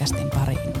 [0.00, 0.72] podcastin pariin.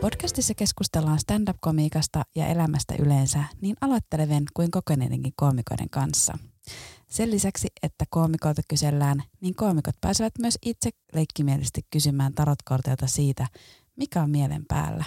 [0.00, 6.38] Podcastissa keskustellaan stand-up-komiikasta ja elämästä yleensä niin aloittelevien kuin kokeneidenkin koomikoiden kanssa.
[7.08, 13.46] Sen lisäksi, että koomikoilta kysellään, niin koomikot pääsevät myös itse leikkimielisesti kysymään tarotkorteilta siitä,
[13.96, 15.04] mikä on mielen päällä.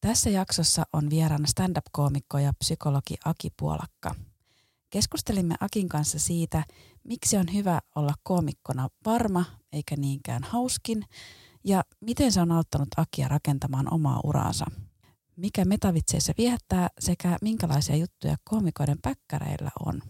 [0.00, 4.14] Tässä jaksossa on vieraana stand-up-koomikko ja psykologi Aki Puolakka.
[4.90, 6.64] Keskustelimme Akin kanssa siitä,
[7.04, 11.04] miksi on hyvä olla koomikkona varma eikä niinkään hauskin–
[11.66, 14.64] ja miten se on auttanut Akia rakentamaan omaa uraansa.
[15.36, 20.02] Mikä metavitseissä viehättää sekä minkälaisia juttuja koomikoiden päkkäreillä on.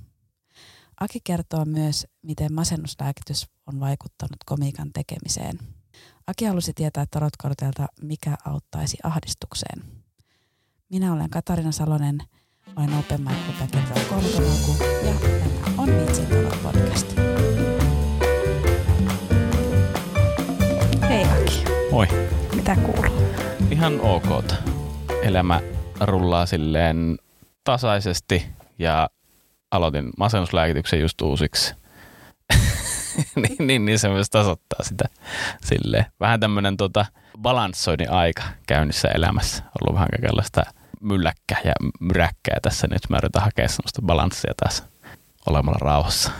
[1.00, 5.58] Aki kertoo myös, miten masennuslääkitys on vaikuttanut komiikan tekemiseen.
[6.26, 9.82] Aki halusi tietää tarotkorteilta, mikä auttaisi ahdistukseen.
[10.88, 12.18] Minä olen Katarina Salonen,
[12.76, 13.84] olen Open Mic Club ja tämä
[15.78, 16.26] on Vitsin
[16.62, 17.35] podcast.
[21.90, 22.06] Moi.
[22.54, 23.32] Mitä kuuluu?
[23.70, 24.44] Ihan ok.
[25.22, 25.60] Elämä
[26.00, 27.18] rullaa silleen
[27.64, 28.46] tasaisesti
[28.78, 29.08] ja
[29.70, 31.74] aloitin masennuslääkityksen just uusiksi.
[33.36, 35.04] niin, niin, niin, se myös tasoittaa sitä
[35.64, 36.06] silleen.
[36.20, 37.06] Vähän tämmöinen tota,
[37.42, 39.62] balanssoinnin aika käynnissä elämässä.
[39.80, 40.62] Ollut vähän kaikenlaista
[41.00, 42.86] mylläkkää ja myräkkää tässä.
[42.90, 44.84] Nyt mä yritän hakea semmoista balanssia taas
[45.46, 46.30] olemalla rauhassa.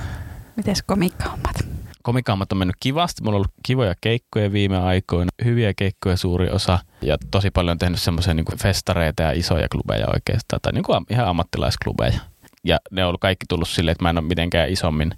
[0.56, 1.75] Mites komikka-hommat?
[2.06, 3.22] Komikaamat on mennyt kivasti.
[3.22, 7.78] Mulla on ollut kivoja keikkoja viime aikoina, hyviä keikkoja suuri osa ja tosi paljon on
[7.78, 12.20] tehnyt semmoisia niin festareita ja isoja klubeja oikeastaan tai niin kuin ihan ammattilaisklubeja.
[12.64, 15.10] Ja ne on ollut kaikki tullut silleen, että mä en ole mitenkään isommin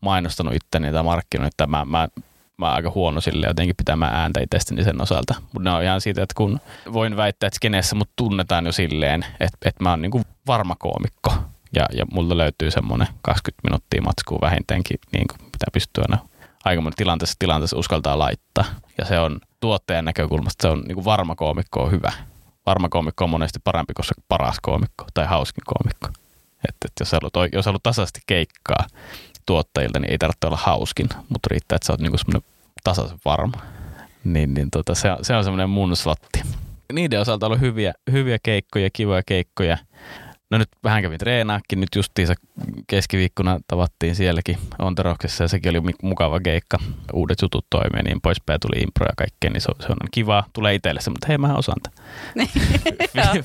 [0.00, 2.08] mainostanut itteni tai markkinoinut, että mä, mä
[2.56, 5.34] mä oon aika huono sille jotenkin pitämään ääntä itsestäni sen osalta.
[5.52, 6.60] Mutta ne on ihan siitä, että kun
[6.92, 11.34] voin väittää, että skeneessä mut tunnetaan jo silleen, että, että mä oon niinku varma koomikko.
[11.74, 16.29] Ja, ja multa löytyy semmoinen 20 minuuttia matskua vähintäänkin, niin kuin pitää pystyä aina
[16.64, 18.64] aika monen tilanteessa, tilanteessa uskaltaa laittaa.
[18.98, 22.12] Ja se on tuottajan näkökulmasta, se on niin kuin varma koomikko on hyvä.
[22.66, 26.08] Varma koomikko on monesti parempi kuin se paras koomikko tai hauskin koomikko.
[26.68, 28.86] Että, että jos haluat, jos haluat tasaisesti keikkaa
[29.46, 32.50] tuottajilta, niin ei tarvitse olla hauskin, mutta riittää, että sä oot niin semmoinen
[32.84, 33.60] tasaisen varma.
[34.24, 36.42] Niin, niin tota, se, se on semmoinen mun slotti.
[36.92, 39.78] Niiden osalta on ollut hyviä, hyviä keikkoja, kivoja keikkoja–
[40.50, 42.34] No nyt vähän kävin treenaakin, nyt justiinsa
[42.86, 46.78] keskiviikkona tavattiin sielläkin Onteroksessa ja sekin oli mukava keikka.
[47.12, 50.44] Uudet jutut toimii niin poispäin, tuli impro ja kaikkea, niin se on, se on kiva.
[50.52, 52.48] Tulee itselle se, mutta hei mä osaan tämän.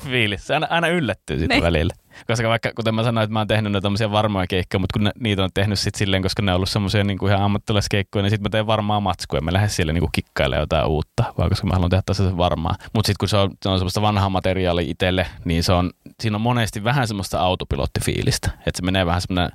[0.10, 0.50] Fiilis.
[0.50, 1.64] Aina, aina yllättyy sitten niin.
[1.64, 1.94] välillä.
[2.26, 5.04] Koska vaikka, kuten mä sanoin, että mä oon tehnyt ne tämmöisiä varmoja keikkoja, mutta kun
[5.04, 8.22] ne, niitä on tehnyt sitten silleen, koska ne on ollut semmoisia niin kuin ihan ammattilaiskeikkoja,
[8.22, 9.40] niin sitten mä teen varmaa matskua.
[9.40, 12.74] Mä lähden siellä niin kuin kikkailemaan jotain uutta, vaan koska mä haluan tehdä tasaisen varmaa.
[12.94, 15.90] Mutta sitten kun se on, se on semmoista vanhaa materiaalia itselle, niin se on,
[16.20, 18.50] siinä on monesti vähän semmoista autopilottifiilistä.
[18.66, 19.50] Että se menee vähän semmoinen,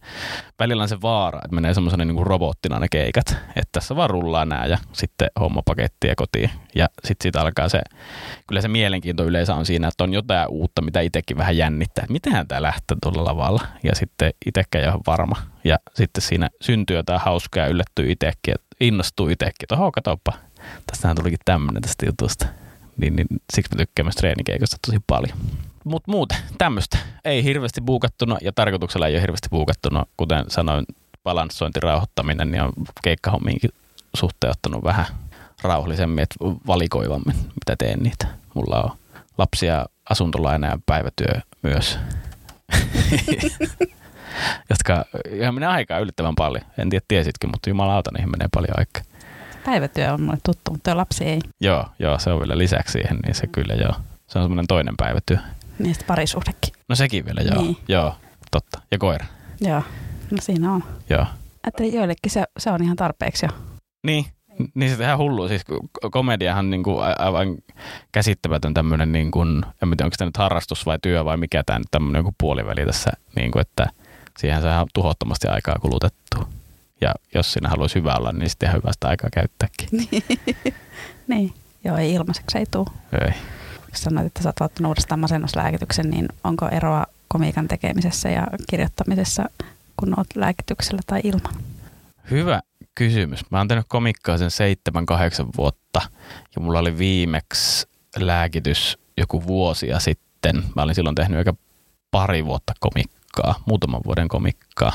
[0.62, 3.30] välillä on se vaara, että menee semmoisen niin robottina ne keikat.
[3.30, 6.50] Että tässä vaan rullaa nää ja sitten homma pakettia kotiin.
[6.76, 7.82] Ja sitten siitä alkaa se,
[8.48, 12.06] kyllä se mielenkiinto yleensä on siinä, että on jotain uutta, mitä itsekin vähän jännittää.
[12.10, 15.36] Mitenhän tämä lähtee tuolla lavalla ja sitten itsekään ei ole varma.
[15.64, 20.34] Ja sitten siinä syntyy jotain hauskaa ja yllättyy itsekin, että innostuu itsekin, että oho, katoppa,
[20.88, 22.46] tästähän tulikin tämmöinen tästä jutusta.
[22.98, 25.38] Niin, niin siksi mä tykkään myös treenikeikosta tosi paljon.
[25.84, 26.98] Mutta muuten tämmöistä.
[27.26, 30.06] Ei hirveästi buukattuna ja tarkoituksella ei ole hirveästi buukattuna.
[30.18, 30.86] Kuten sanoin,
[31.24, 33.70] balanssointi, rauhoittaminen, niin on keikkahommiinkin
[34.14, 35.06] suhteen ottanut vähän
[35.62, 36.36] rauhallisemmin, että
[36.68, 38.28] valikoivammin, mitä teen niitä.
[38.54, 38.92] Mulla on
[39.38, 42.00] lapsia, asuntolaina ja päivätyö myös.
[44.70, 46.66] jotka ihan menee aikaa yllättävän paljon.
[46.78, 49.04] En tiedä, tiesitkin, mutta jumalauta, niihin menee paljon aikaa.
[49.66, 51.40] Päivätyö on mulle tuttu, mutta lapsi ei.
[51.60, 53.94] Joo, joo, se on vielä lisäksi siihen, niin se kyllä joo.
[54.28, 55.38] Se on semmoinen toinen päivätyö.
[55.80, 56.74] Niin sitten parisuhdekin.
[56.90, 57.62] No sekin vielä, joo.
[57.62, 57.78] Niin.
[57.88, 58.16] Joo,
[58.52, 58.82] totta.
[58.92, 59.26] Ja koira.
[59.62, 59.82] Joo,
[60.32, 60.84] no siinä on.
[61.10, 61.26] Joo.
[61.68, 63.50] Että joillekin se, se on ihan tarpeeksi jo.
[64.04, 64.26] Niin,
[64.74, 65.48] niin se ihan hullu.
[65.48, 65.62] Siis
[66.12, 67.58] komediahan niin kuin aivan
[68.12, 71.80] käsittämätön tämmöinen, niin kuin, en tiedä onko tämä nyt harrastus vai työ vai mikä tämä
[71.80, 73.88] nyt tämmöinen joku puoliväli tässä, niin kuin, että
[74.38, 76.48] siihen saa tuhottomasti aikaa kulutettua.
[77.02, 79.90] Ja jos sinä haluaisi hyvä olla, niin sitten ihan hyvästä aikaa käyttääkin.
[81.28, 81.54] niin,
[81.84, 82.88] joo, ei ilmaiseksi ei tule.
[83.26, 83.34] Ei.
[83.94, 89.50] Sanoit, että sä oot ottanut uudestaan masennuslääkityksen, niin onko eroa komiikan tekemisessä ja kirjoittamisessa,
[89.98, 91.64] kun oot lääkityksellä tai ilman?
[92.32, 92.62] Hyvä
[92.96, 93.52] kysymys.
[93.52, 96.02] Mä oon tehnyt komikkaa sen seitsemän, kahdeksan vuotta
[96.56, 97.88] ja mulla oli viimeksi
[98.20, 100.64] lääkitys joku vuosia sitten.
[100.76, 101.54] Mä olin silloin tehnyt aika
[102.12, 104.94] pari vuotta komikkaa, muutaman vuoden komikkaa.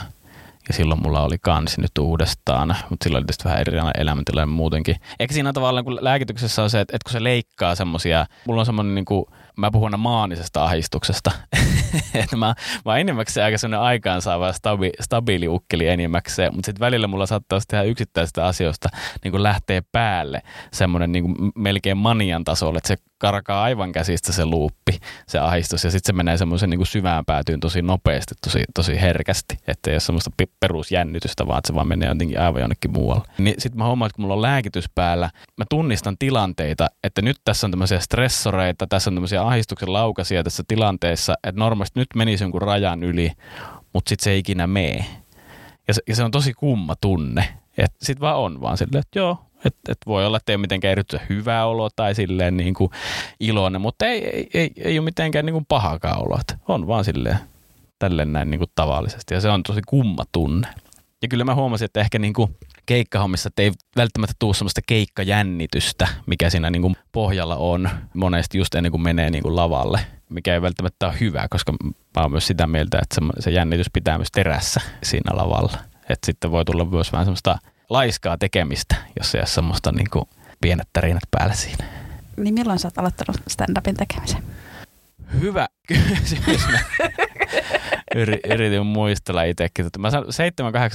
[0.68, 4.96] Ja silloin mulla oli kansi nyt uudestaan, mutta silloin oli tietysti vähän erilainen elämäntilanne muutenkin.
[5.18, 8.66] Eikä siinä tavallaan, kun lääkityksessä on se, että, että kun se leikkaa semmosia, mulla on
[8.66, 9.24] semmoinen niin kuin,
[9.56, 11.30] mä puhun aina maanisesta ahdistuksesta.
[12.14, 12.46] että mä,
[12.84, 17.58] mä oon enimmäkseen aika semmoinen aikaansaava stabi, stabiili ukkeli enimmäkseen, mutta sitten välillä mulla saattaa
[17.68, 18.88] tehdä yksittäisistä asioista
[19.24, 20.42] niin kuin lähtee päälle
[20.72, 25.84] semmoinen niin kuin melkein manian tasolle, että se karkaa aivan käsistä se luuppi, se ahistus,
[25.84, 29.94] ja sitten se menee semmoisen niin syvään päätyyn tosi nopeasti, tosi, tosi herkästi, että ei
[29.94, 30.30] ole semmoista
[30.60, 33.24] perusjännitystä, vaan että se vaan menee jotenkin aivan jonnekin muualle.
[33.38, 37.36] Niin sitten mä huomaan, että kun mulla on lääkitys päällä, mä tunnistan tilanteita, että nyt
[37.44, 42.44] tässä on tämmöisiä stressoreita, tässä on tämmöisiä ahistuksen laukasia tässä tilanteessa, että normaalisti nyt menisi
[42.44, 43.32] jonkun rajan yli,
[43.92, 45.04] mutta sitten se ei ikinä mee.
[45.88, 47.48] Ja se, ja se on tosi kumma tunne.
[48.02, 50.92] Sitten vaan on vaan silleen, että joo, että et voi olla, että ei ole mitenkään
[50.92, 52.90] erityisen hyvä olo tai silleen niin kuin
[53.40, 56.38] iloinen, mutta ei, ei, ei, ei ole mitenkään niin kuin pahakaan olo.
[56.40, 57.38] Että on vaan silleen
[57.98, 60.68] tälleen näin niin kuin tavallisesti ja se on tosi kumma tunne.
[61.22, 66.08] Ja kyllä mä huomasin, että ehkä niin kuin keikkahommissa, että ei välttämättä tule sellaista keikkajännitystä,
[66.26, 70.54] mikä siinä niin kuin pohjalla on monesti just ennen kuin menee niin kuin lavalle, mikä
[70.54, 74.28] ei välttämättä ole hyvä, koska mä oon myös sitä mieltä, että se, jännitys pitää myös
[74.32, 75.78] terässä siinä lavalla.
[76.08, 77.58] Että sitten voi tulla myös vähän semmoista
[77.90, 80.24] laiskaa tekemistä, jos ei ole semmoista niin kuin
[80.60, 81.84] pienet tarinat päällä siinä.
[82.36, 84.42] Niin milloin sä oot aloittanut stand-upin tekemisen?
[85.40, 86.66] Hyvä kysymys.
[88.50, 89.86] Yritin muistella itsekin.
[89.98, 90.08] Mä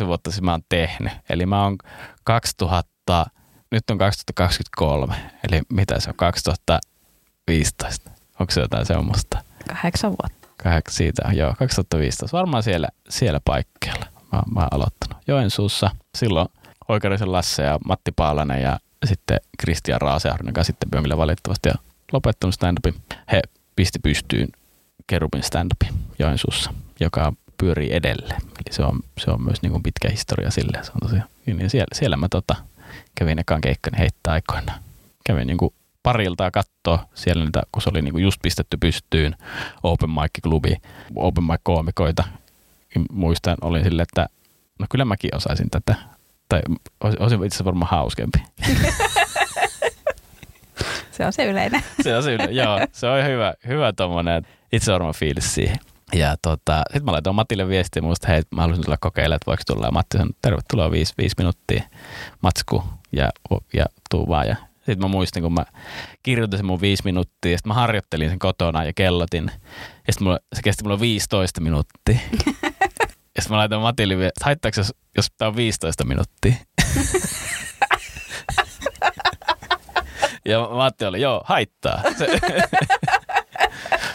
[0.04, 1.14] 7-8 vuotta sitten mä oon tehnyt.
[1.30, 1.78] Eli mä oon
[2.24, 3.26] 2000,
[3.72, 5.16] nyt on 2023.
[5.52, 8.12] Eli mitä se on, 2015.
[8.40, 9.44] Onko se jotain semmoista?
[9.68, 10.48] Kahdeksan vuotta.
[10.64, 12.38] Kahdeksan siitä, joo, 2015.
[12.38, 15.18] Varmaan siellä, siellä paikkeilla mä, mä oon aloittanut.
[15.28, 15.90] Joensuussa.
[16.18, 16.48] Silloin
[16.92, 21.76] Oikarisen Lasse ja Matti Paalanen ja sitten Kristian Raaseahdonen, joka sitten Böngille valitettavasti ja
[22.12, 23.02] lopettanut stand-upin.
[23.32, 23.42] He
[23.76, 24.48] pisti pystyyn
[25.08, 28.42] Kerubin stand-upin Joensuussa, joka pyörii edelleen.
[28.42, 30.84] Eli se on, se on myös niin kuin pitkä historia sille.
[30.84, 32.56] Se on tosiaan, niin siellä, siellä mä tota,
[33.16, 34.74] kävin ekaan keikkani heittää aikoina.
[35.26, 35.74] Kävin niin kuin
[36.04, 39.36] parilta katsoa siellä niitä, kun se oli niin kuin just pistetty pystyyn
[39.84, 40.76] Open Mic-klubi,
[41.16, 42.24] Open Mic-koomikoita.
[43.12, 44.28] Muistan, olin silleen, että
[44.80, 45.96] no kyllä mäkin osaisin tätä
[46.52, 46.62] tai
[47.00, 48.40] olisi itse asiassa varmaan hauskempi.
[51.12, 51.84] se on se yleinen.
[52.04, 52.80] se on se yleinen, joo.
[52.92, 55.78] Se on hyvä, hyvä tommonen itsevarma fiilis siihen.
[56.14, 59.64] Ja tota, sitten mä laitoin Matille viestiä muusta, hei, mä haluaisin tulla kokeilemaan, että voiko
[59.68, 59.86] tulla.
[59.86, 61.84] Ja Matti sanoi, tervetuloa viisi, viisi minuuttia
[62.42, 63.30] matsku ja,
[63.74, 64.48] ja tuu vaan.
[64.48, 65.66] Ja sitten mä muistin, kun mä
[66.24, 69.52] kirjoitin sen mun viisi minuuttia, ja sitten mä harjoittelin sen kotona ja kellotin.
[70.08, 72.20] Ja sitten se kesti mulla 15 minuuttia.
[73.36, 76.54] Ja sitten mä laitan Matille vielä, että haittaako jos, jos tää on 15 minuuttia?
[80.46, 82.04] ja Matti oli, joo, haittaa.
[82.18, 82.28] Se,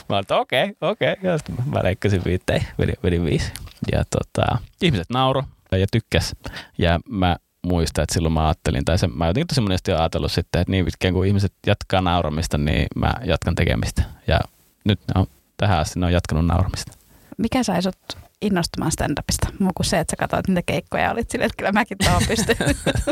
[0.08, 1.12] mä olin, okei, okei.
[1.12, 1.30] Okay.
[1.30, 3.52] Ja sitten mä leikkasin viitteen, vedin, vedin viisi.
[3.92, 5.42] Ja tota, ihmiset nauro
[5.72, 6.36] ja tykkäs.
[6.78, 7.36] Ja mä
[7.66, 10.84] muistan, että silloin mä ajattelin, tai se, mä jotenkin tosi monesti ajatellut sitten, että niin
[10.84, 14.02] pitkään kun ihmiset jatkaa nauramista, niin mä jatkan tekemistä.
[14.26, 14.40] Ja
[14.84, 15.26] nyt ne on,
[15.56, 16.92] tähän asti ne on jatkanut nauramista.
[17.38, 21.31] Mikä sai sut innostumaan stand-upista, muu kuin se, että sä katsoit niitä keikkoja ja olit
[21.31, 22.56] silleen, että kyllä mäkin tuohon pystyn.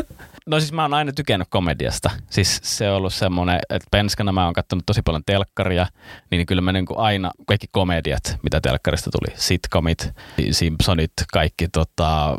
[0.49, 2.09] no siis mä oon aina tykännyt komediasta.
[2.29, 5.87] Siis se on ollut semmoinen, että penskana mä oon katsonut tosi paljon telkkaria,
[6.31, 10.11] niin kyllä mä niin kuin aina, kaikki komediat, mitä telkkarista tuli, sitcomit,
[10.51, 12.37] Simpsonit, kaikki tota,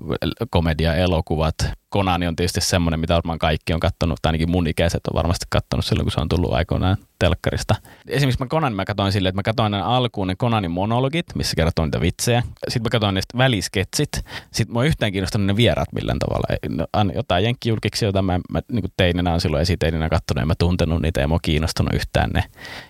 [0.50, 1.54] komedia-elokuvat,
[1.88, 5.46] Konani on tietysti semmoinen, mitä varmaan kaikki on kattonut, tai ainakin mun ikäiset on varmasti
[5.50, 7.74] kattonut silloin, kun se on tullut aikoinaan telkkarista.
[8.08, 11.56] Esimerkiksi mä Konan mä katsoin silleen, että mä katsoin ne alkuun ne Konanin monologit, missä
[11.56, 12.42] kertoo niitä vitsejä.
[12.68, 14.08] Sitten mä katsoin niistä välisketsit.
[14.52, 16.46] Sitten mä oon yhtään kiinnostanut ne vieraat millään tavalla.
[16.68, 21.02] No, jotain jenkkijulkiksi, jota mä, mä niin teininä on silloin esiteininä kattonut, ja mä tuntenut
[21.02, 22.44] niitä, ja mä oon kiinnostunut yhtään ne.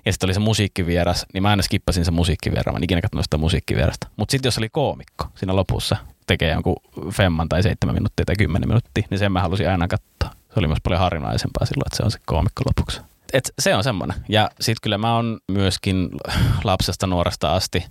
[0.07, 2.73] Ja sitten oli se musiikkivieras, niin mä aina skippasin se musiikkivieras.
[2.73, 4.09] Mä en ikinä katsonut sitä musiikkivierasta.
[4.17, 6.76] Mutta sitten jos oli koomikko siinä lopussa, tekee jonkun
[7.12, 10.30] femman tai seitsemän minuuttia tai kymmenen minuuttia, niin sen mä halusin aina katsoa.
[10.54, 13.00] Se oli myös paljon harvinaisempaa silloin, että se on se koomikko lopuksi.
[13.33, 14.16] Et se on semmoinen.
[14.28, 16.09] Ja sitten kyllä mä oon myöskin
[16.64, 17.85] lapsesta nuoresta asti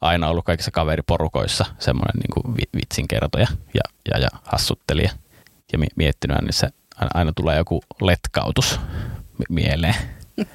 [0.00, 3.80] aina ollut kaikissa kaveriporukoissa semmoinen niin vitsinkertoja ja,
[4.10, 5.10] ja, ja hassuttelija.
[5.72, 8.80] Ja miettinyt, niin se aina, aina tulee joku letkautus
[9.48, 9.94] mieleen,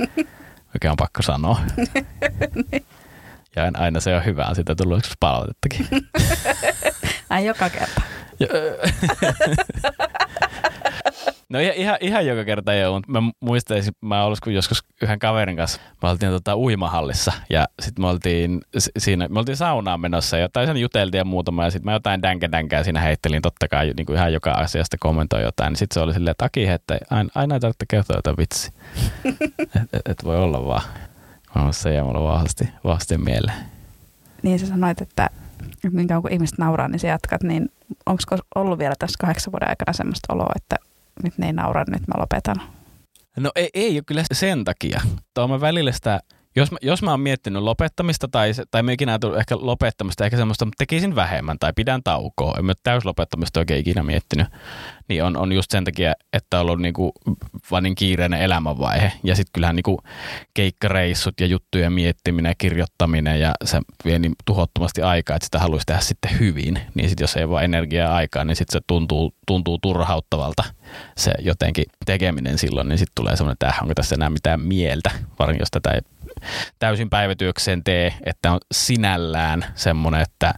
[0.74, 1.60] mikä on pakko sanoa.
[3.56, 5.88] Ja aina se on hyvä, sitä tullut joskus palautettakin.
[7.30, 8.02] Ai joka kerta.
[11.52, 16.10] No ihan, ihan joka kerta mutta mä muistaisin, mä olin joskus yhden kaverin kanssa, me
[16.10, 18.62] oltiin tota uimahallissa ja sitten me oltiin
[18.98, 22.22] siinä, me oltiin saunaan menossa ja tai sen juteltiin ja muutama ja sitten mä jotain
[22.22, 25.94] dänkä dänkää siinä heittelin totta kai niin kuin ihan joka asiasta kommentoi jotain, niin sitten
[25.94, 28.72] se oli silleen, että Aki, että aina, aina ei tarvitse kertoa jotain vitsi.
[29.82, 30.84] että et, et voi olla vaan.
[31.72, 33.58] Se jää mulle vahvasti, vahvasti mieleen.
[34.44, 35.30] Niin sä sanoit, että
[35.92, 37.72] niin kauan kun ihmiset nauraa, niin sä jatkat, niin
[38.06, 38.24] onko
[38.56, 40.76] ollut vielä tässä kahdeksan vuoden aikana semmoista oloa, että
[41.24, 42.62] nyt ne ei naura, nyt mä lopetan?
[43.38, 45.02] No ei, ei ole kyllä sen takia.
[45.34, 46.20] Tuo välillä sitä
[46.56, 50.66] jos mä, jos mä oon miettinyt lopettamista tai, tai me ikinä ehkä lopettamista, ehkä semmoista,
[50.66, 54.48] mutta tekisin vähemmän tai pidän taukoa, en mä täyslopettamista oikein ikinä miettinyt,
[55.12, 57.12] niin on, on just sen takia, että on ollut niinku
[57.72, 59.12] vaan niin kiireinen elämänvaihe.
[59.24, 60.02] Ja sitten kyllähän niinku
[60.54, 65.86] keikkareissut ja juttujen miettiminen ja kirjoittaminen ja se vie niin tuhottomasti aikaa, että sitä haluaisi
[65.86, 66.80] tehdä sitten hyvin.
[66.96, 70.64] Niin sitten jos ei vaan energiaa aikaa, niin sitten se tuntuu, tuntuu turhauttavalta
[71.18, 75.12] se jotenkin tekeminen silloin, niin sitten tulee semmoinen, että äh, onko tässä enää mitään mieltä,
[75.40, 76.02] varsinkin jos tätä ei
[76.80, 80.54] täysin päivätyökseen tee, että on sinällään semmoinen, että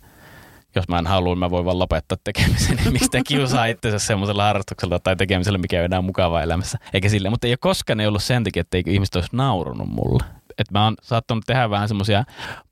[0.76, 4.44] jos mä en halua, mä voin vaan lopettaa tekemisen, niin miksi te kiusaa itsensä semmoisella
[4.44, 6.78] harrastuksella tai tekemisellä, mikä ei enää mukavaa elämässä.
[6.94, 10.24] Eikä sille, mutta ei ole koskaan ei ollut sen takia, että ihmiset olisi naurunut mulle
[10.58, 12.24] että mä oon saattanut tehdä vähän semmoisia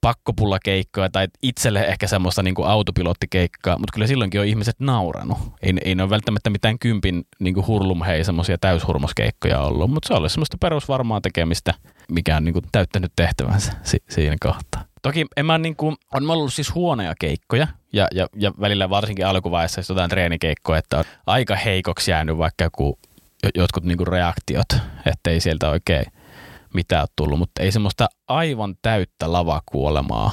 [0.02, 5.38] pakkopullakeikkoja tai itselle ehkä semmoista niin kuin autopilottikeikkaa, mutta kyllä silloinkin on ihmiset nauranut.
[5.62, 10.14] Ei, ei ne ole välttämättä mitään kympin niin kuin hurlumhei semmoisia täyshurmoskeikkoja ollut, mutta se
[10.14, 11.74] oli semmoista perusvarmaa tekemistä,
[12.12, 14.91] mikä on niin kuin täyttänyt tehtävänsä si- siinä kohtaa.
[15.02, 19.28] Toki en mä niin kuin, on ollut siis huonoja keikkoja ja, ja, ja välillä varsinkin
[19.28, 23.00] alkuvaiheessa jotain treenikeikkoja, että on aika heikoksi jäänyt vaikka joku,
[23.56, 24.68] jotkut niin kuin reaktiot,
[25.06, 26.06] ettei sieltä oikein
[26.74, 30.32] mitä ole tullut, mutta ei semmoista aivan täyttä lavakuolemaa.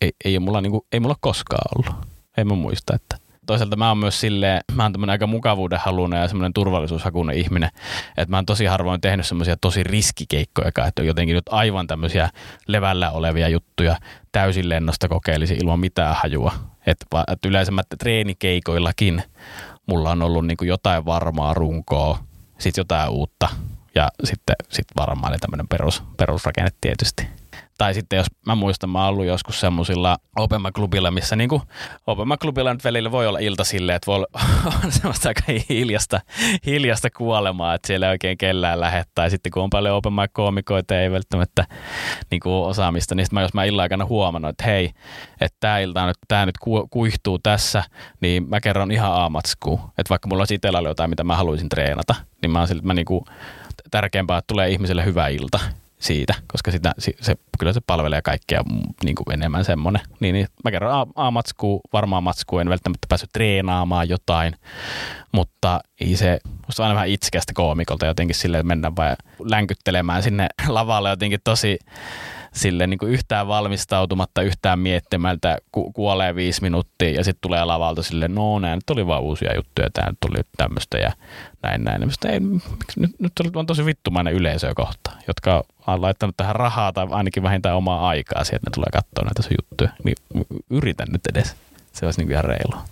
[0.00, 2.06] Ei, ei, mulla, niinku, ei mulla koskaan ollut.
[2.36, 3.16] Ei mä muista, että
[3.48, 7.70] toisaalta mä oon myös silleen, mä oon tämmönen aika mukavuuden halunen ja semmoinen turvallisuushakunen ihminen,
[8.08, 12.30] että mä oon tosi harvoin tehnyt semmoisia tosi riskikeikkoja, että jotenkin nyt aivan tämmöisiä
[12.66, 13.96] levällä olevia juttuja
[14.32, 16.52] täysin lennosta kokeilisin ilman mitään hajua.
[16.86, 19.22] Että et yleensä mä treenikeikoillakin
[19.86, 22.18] mulla on ollut niin jotain varmaa runkoa,
[22.58, 23.48] sitten jotain uutta
[23.94, 27.28] ja sitten sit varmaan tämmöinen perus, perusrakenne tietysti.
[27.78, 31.62] Tai sitten jos mä muistan, mä oon ollut joskus semmoisilla Opema-klubilla, missä niinku
[32.06, 34.26] Opema-klubilla nyt välillä voi olla ilta silleen, että voi olla
[35.00, 36.20] semmoista aika hiljasta,
[36.66, 39.04] hiljasta kuolemaa, että siellä ei oikein kellään lähde.
[39.14, 41.66] Tai sitten kun on paljon Opema-koomikoita ei välttämättä
[42.30, 44.90] niinku osaamista, niin mä, jos mä illan aikana huomannut, että hei,
[45.40, 46.58] että tämä ilta nyt, tää nyt
[46.90, 47.84] kuihtuu tässä,
[48.20, 49.80] niin mä kerron ihan aamatskuu.
[49.98, 52.94] Että vaikka mulla olisi itsellä jotain, mitä mä haluaisin treenata, niin mä oon sille, mä
[52.94, 53.24] niinku,
[53.90, 55.58] tärkeämpää, että tulee ihmiselle hyvä ilta
[55.98, 58.62] siitä, koska sitä, se, kyllä se palvelee kaikkea
[59.04, 60.02] niin kuin enemmän semmoinen.
[60.20, 64.54] Niin, niin mä kerron A-matskuu, varmaan matskuu, en välttämättä päässyt treenaamaan jotain,
[65.32, 71.10] mutta ei se, musta aina vähän itsekästä koomikolta jotenkin silleen mennä vai länkyttelemään sinne lavalle
[71.10, 71.78] jotenkin tosi
[72.52, 78.02] sille niin kuin yhtään valmistautumatta, yhtään miettimältä, ku- kuolee viisi minuuttia ja sitten tulee lavalta
[78.02, 81.12] sille, no nämä nyt oli vaan uusia juttuja, tämä nyt oli tämmöistä ja
[81.62, 82.06] näin näin.
[82.06, 82.40] Mistä ei,
[82.96, 85.64] nyt, nyt on tosi vittumainen yleisöä kohta, jotka
[85.94, 89.54] on laittanut tähän rahaa tai ainakin vähintään omaa aikaa siihen, että ne tulee katsoa näitä
[89.62, 89.90] juttuja.
[90.04, 90.16] Niin
[90.70, 91.56] yritän nyt edes.
[91.92, 92.82] Se olisi niin ihan reilua.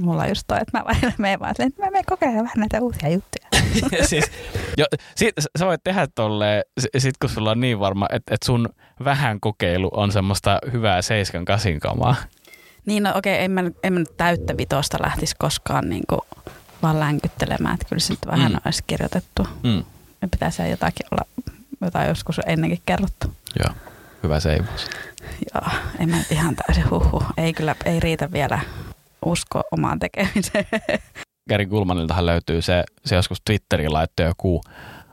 [0.00, 2.80] Mulla on just toi, että mä välillä menen vaan, että mä menen kokeilemaan vähän näitä
[2.80, 3.48] uusia juttuja.
[4.10, 4.30] siis,
[4.76, 6.62] jo, sit, sä voit tehdä tolleen,
[6.98, 8.68] sit kun sulla on niin varma, että, että sun
[9.04, 12.14] vähän kokeilu on semmoista hyvää seiskan kasin kamaa.
[12.86, 16.20] Niin, no okei, okay, en, mä, en mä nyt täyttä vitosta lähtisi koskaan niin kuin
[16.82, 18.58] vaan länkyttelemään, että kyllä se nyt vähän mm.
[18.64, 19.46] olisi kirjoitettu.
[19.62, 19.84] Mm.
[20.22, 21.24] Me pitäisi jotakin olla,
[21.80, 23.34] jotain joskus ennenkin kerrottu.
[23.58, 23.74] Joo,
[24.22, 24.86] hyvä seivaus.
[25.54, 27.22] Joo, en mä ihan täysin huhu.
[27.36, 28.60] Ei kyllä, ei riitä vielä
[29.24, 30.66] usko omaan tekemiseen.
[31.48, 34.60] Gary Gulmaniltahan löytyy se, se joskus Twitterin laittoi joku,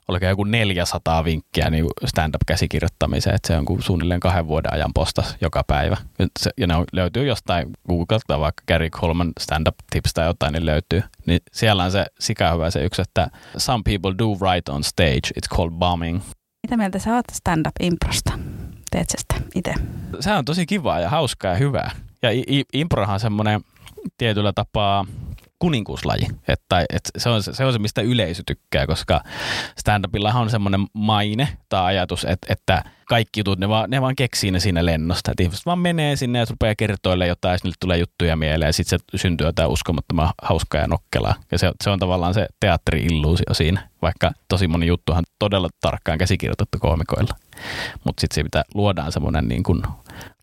[0.08, 5.64] oliko joku 400 vinkkiä niin stand-up-käsikirjoittamiseen, että se on suunnilleen kahden vuoden ajan postas joka
[5.68, 5.98] päivä.
[6.40, 10.66] Se, ja ne on, löytyy jostain, Googlelta vaikka Gary Coleman stand-up tips tai jotain, niin
[10.66, 11.04] löytyy.
[11.26, 15.32] Niin siellä on se sikä hyvä se yksi, että some people do right on stage,
[15.40, 16.22] it's called bombing.
[16.66, 18.40] Mitä mieltä sä oot stand-up-improsta?
[18.92, 19.74] Teet sä sitä itse?
[20.20, 21.92] Se on tosi kivaa ja hauskaa ja hyvää.
[22.22, 22.30] Ja
[22.74, 23.62] improhan on semmoinen
[24.18, 25.06] tietyllä tapaa
[25.60, 26.28] kuninkuuslaji.
[26.48, 29.22] Että, että se, on, se on se, mistä yleisö tykkää, koska
[29.82, 34.52] stand-upillahan on semmoinen maine tai ajatus, että, että kaikki jutut, ne vaan, ne vaan keksii
[34.52, 35.32] ne siinä lennosta.
[35.32, 38.74] Että ihmiset vaan menee sinne ja rupeaa kertoille jotain, ja niille tulee juttuja mieleen, ja
[38.74, 41.36] sitten se syntyy jotain uskomattoman hauskaa ja nokkelaa.
[41.52, 46.78] Ja se, se on tavallaan se teatteri-illuusio siinä, vaikka tosi moni juttuhan todella tarkkaan käsikirjoitettu
[46.80, 47.36] koomikoilla.
[48.04, 49.84] Mutta sitten siitä luodaan semmoinen niin kuin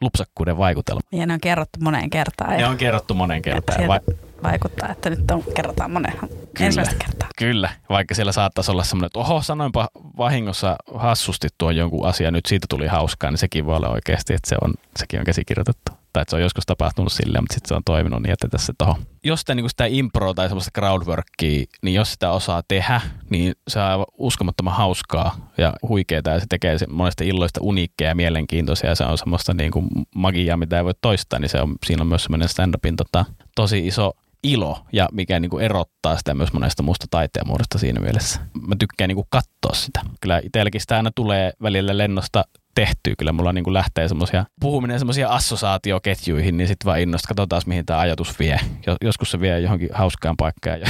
[0.00, 1.00] lupsakkuuden vaikutelma.
[1.12, 2.57] Ja ne on kerrottu moneen kertaan.
[2.57, 3.88] Ne on kerrottu moneen kertaan.
[3.88, 4.00] Va-
[4.43, 6.13] vaikuttaa, että nyt on, kerrotaan monen
[6.61, 7.29] ensimmäistä kertaa.
[7.39, 12.47] Kyllä, vaikka siellä saattaisi olla semmoinen, että oho, sanoinpa vahingossa hassusti tuo jonkun asia, nyt
[12.47, 15.93] siitä tuli hauskaa, niin sekin voi olla oikeasti, että se on, sekin on käsikirjoitettu.
[16.13, 18.73] Tai että se on joskus tapahtunut silleen, mutta sitten se on toiminut niin, että tässä
[18.79, 18.97] toho.
[19.25, 23.79] Jos sitä, niin sitä impro tai semmoista crowdworkia, niin jos sitä osaa tehdä, niin se
[23.79, 28.95] on aivan uskomattoman hauskaa ja huikeaa ja se tekee monesta illoista uniikkeja ja mielenkiintoisia ja
[28.95, 32.07] se on semmoista niin kuin magiaa, mitä ei voi toistaa, niin se on, siinä on
[32.07, 36.83] myös semmoinen stand-upin tota, tosi iso ilo ja mikä niin kuin erottaa sitä myös monesta
[36.83, 38.41] muusta taiteen muodosta siinä mielessä.
[38.69, 40.01] Mä tykkään niin kuin katsoa sitä.
[40.21, 42.45] Kyllä itselläkin sitä aina tulee välillä lennosta
[42.75, 43.15] tehtyä.
[43.19, 47.87] Kyllä mulla niin kuin lähtee semmoisia puhuminen semmoisia assosiaatioketjuihin, niin sitten vaan innosta, katsotaan mihin
[47.87, 48.61] tämä ajatus vie.
[49.01, 50.87] Joskus se vie johonkin hauskaan paikkaan ja,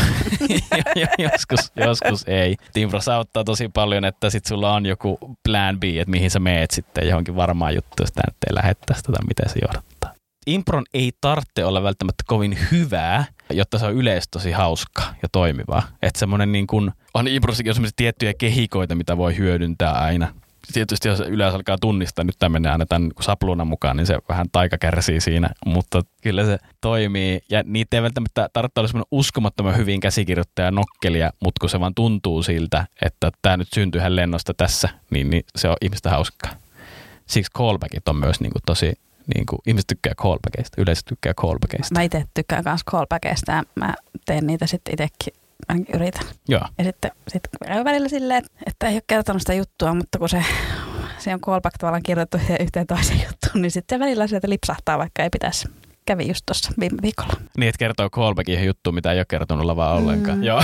[1.32, 2.56] joskus, joskus ei.
[2.72, 5.18] Timfrossa auttaa tosi paljon, että sitten sulla on joku
[5.48, 9.18] plan B, että mihin sä meet sitten johonkin varmaan juttu, jos tämä ei lähettäisi tätä,
[9.28, 10.14] miten se johdattaa.
[10.46, 15.82] Impron ei tarvitse olla välttämättä kovin hyvää, jotta se on yleisesti tosi hauska ja toimivaa.
[16.02, 20.28] Että semmoinen niin kuin, on improssakin on semmoisia tiettyjä kehikoita, mitä voi hyödyntää aina
[20.72, 24.46] tietysti jos yleensä alkaa tunnistaa, nyt tämä menee aina tämän sapluunan mukaan, niin se vähän
[24.52, 27.40] taika kärsii siinä, mutta kyllä se toimii.
[27.50, 31.94] Ja niitä ei välttämättä tarvitse olla semmoinen uskomattoman hyvin käsikirjoittaja nokkelia, mutta kun se vaan
[31.94, 36.50] tuntuu siltä, että tämä nyt syntyy hän lennosta tässä, niin, niin se on ihmistä hauskaa.
[37.26, 38.92] Siksi callbackit on myös niin kuin tosi
[39.34, 41.94] niin kuin, ihmiset tykkää callbackeista, yleensä tykkää callbackeista.
[41.94, 43.94] Mä itse tykkään myös callbackeista ja mä
[44.26, 46.26] teen niitä sitten itsekin ainakin yritän.
[46.48, 46.62] Joo.
[46.78, 50.44] Ja sitten sit käy välillä silleen, että ei ole kertonut sitä juttua, mutta kun se,
[51.18, 55.30] se on callback tavallaan kirjoitettu yhteen toiseen juttuun, niin sitten välillä sieltä lipsahtaa, vaikka ei
[55.30, 55.68] pitäisi
[56.06, 57.32] kävi just tuossa viime viikolla.
[57.58, 60.38] Niin, että kertoo callbackin juttu, mitä ei ole kertonut lavaa ollenkaan.
[60.38, 60.44] Mm.
[60.44, 60.62] Joo,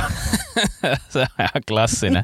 [1.09, 2.23] se on ihan klassinen,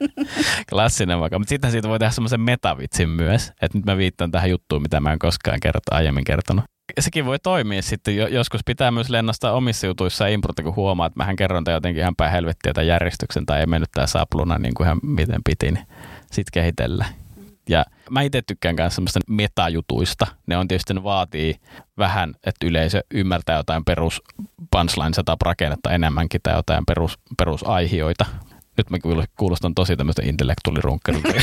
[0.71, 1.39] klassinen vaikka.
[1.39, 5.01] Mutta sitten siitä voi tehdä semmoisen metavitsin myös, että nyt mä viittaan tähän juttuun, mitä
[5.01, 6.65] mä en koskaan kerta, aiemmin kertonut
[7.01, 8.17] sekin voi toimia sitten.
[8.17, 12.33] Joskus pitää myös lennastaa omissa jutuissa improta, kun huomaa, että mähän kerron jotenkin ihan päin
[12.33, 15.87] helvettiä tai järjestyksen tai ei mennyt tämä sapluna niin kuin ihan miten piti, niin
[16.33, 17.05] sitten kehitellä.
[17.69, 20.27] Ja mä itse tykkään myös semmoista metajutuista.
[20.47, 21.55] Ne on tietysti ne vaatii
[21.99, 24.23] vähän, että yleisö ymmärtää jotain perus
[24.71, 28.27] punchline rakennetta enemmänkin tai jotain perus, perusaihioita.
[28.77, 28.97] Nyt mä
[29.37, 31.29] kuulostan tosi tämmöistä intellektuaalirunkkelulta.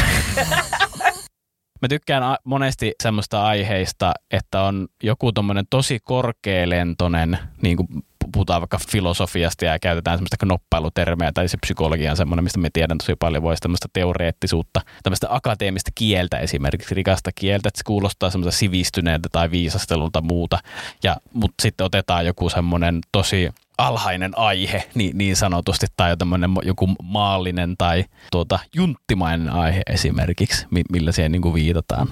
[1.81, 7.87] Mä tykkään monesti semmoista aiheista, että on joku tommonen tosi korkealentoinen, niin kuin
[8.31, 12.97] puhutaan vaikka filosofiasta ja käytetään semmoista knoppailutermeä tai se psykologia on semmoinen, mistä me tiedän
[12.97, 18.59] tosi paljon, voisi tämmöistä teoreettisuutta, tämmöistä akateemista kieltä esimerkiksi, rikasta kieltä, että se kuulostaa semmoista
[18.59, 20.59] sivistyneeltä tai viisastelulta muuta,
[21.03, 26.15] ja, mutta sitten otetaan joku semmoinen tosi alhainen aihe niin, niin sanotusti, tai
[26.63, 32.07] joku maallinen tai tuota, junttimainen aihe esimerkiksi, millä siihen niin kuin viitataan.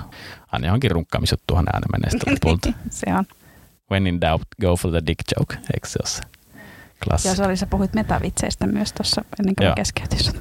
[0.51, 2.69] Aina johonkin runkkaamisjuttuhan aina menee lopulta.
[2.89, 3.25] se on.
[3.91, 6.21] When in doubt, go for the dick joke, eikö se ole se
[7.03, 7.27] klassi?
[7.27, 10.31] Joo, se oli, sä puhuit metavitseistä myös tuossa ennen kuin keskeytys.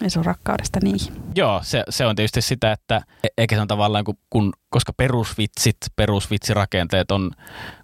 [0.00, 1.12] Ja sun rakkaudesta niihin.
[1.34, 4.92] Joo, se, se on tietysti sitä, että e- eikä se on tavallaan, kun, kun koska
[4.92, 7.30] perusvitsit, perusvitsirakenteet on,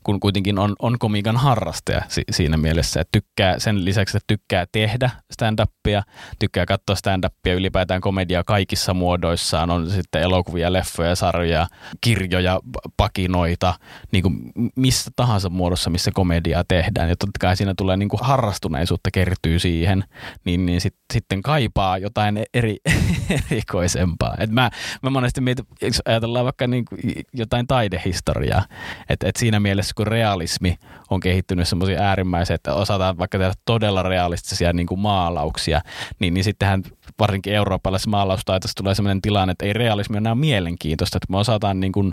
[0.03, 4.67] kun kuitenkin on, on komiikan harrastaja si, siinä mielessä, että tykkää, sen lisäksi, että tykkää
[4.73, 6.03] tehdä stand-upia,
[6.39, 11.67] tykkää katsoa stand-upia ylipäätään komediaa kaikissa muodoissaan, on sitten elokuvia, leffoja, sarjoja,
[12.01, 12.61] kirjoja,
[12.97, 13.75] pakinoita,
[14.13, 17.09] niin kuin missä tahansa muodossa, missä komediaa tehdään.
[17.09, 20.05] Ja totta kai siinä tulee niin kuin harrastuneisuutta kertyy siihen,
[20.45, 22.77] niin, niin sit, sitten kaipaa jotain eri,
[23.51, 24.35] erikoisempaa.
[24.39, 24.71] Et mä,
[25.03, 25.67] mä monesti mietin,
[26.05, 27.01] ajatellaan vaikka niin kuin
[27.33, 28.65] jotain taidehistoriaa.
[29.09, 30.79] Et, et siinä mielessä, kun realismi
[31.11, 35.81] on kehittynyt semmoisia äärimmäisiä, että osataan vaikka tehdä todella realistisia niin kuin maalauksia,
[36.19, 36.83] niin, niin sittenhän
[37.19, 41.81] varsinkin eurooppalaisessa maalaustaitossa tulee sellainen tilanne, että ei realismi ole enää mielenkiintoista, että me osataan
[41.81, 42.13] niin kuin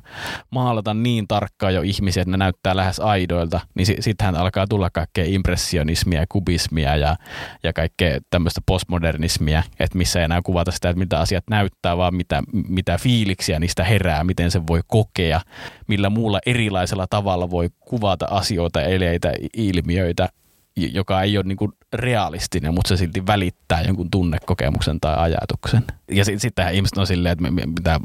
[0.50, 5.26] maalata niin tarkkaan jo ihmisiä, että ne näyttää lähes aidoilta, niin sittenhän alkaa tulla kaikkea
[5.28, 7.16] impressionismia, kubismia ja,
[7.64, 12.16] ja kaikkea tämmöistä postmodernismia, että missä ei enää kuvata sitä, että mitä asiat näyttää, vaan
[12.16, 15.42] mitä, mitä fiiliksiä niistä herää, miten sen voi kokea,
[15.88, 20.30] millä muulla erilaisella tavalla voi kuvata asioita, eleitä, ilmiöitä,
[20.76, 25.84] joka ei ole niin kuin realistinen, mutta se silti välittää jonkun tunnekokemuksen tai ajatuksen.
[26.12, 28.00] Ja sit ihmiset on silleen, että mitä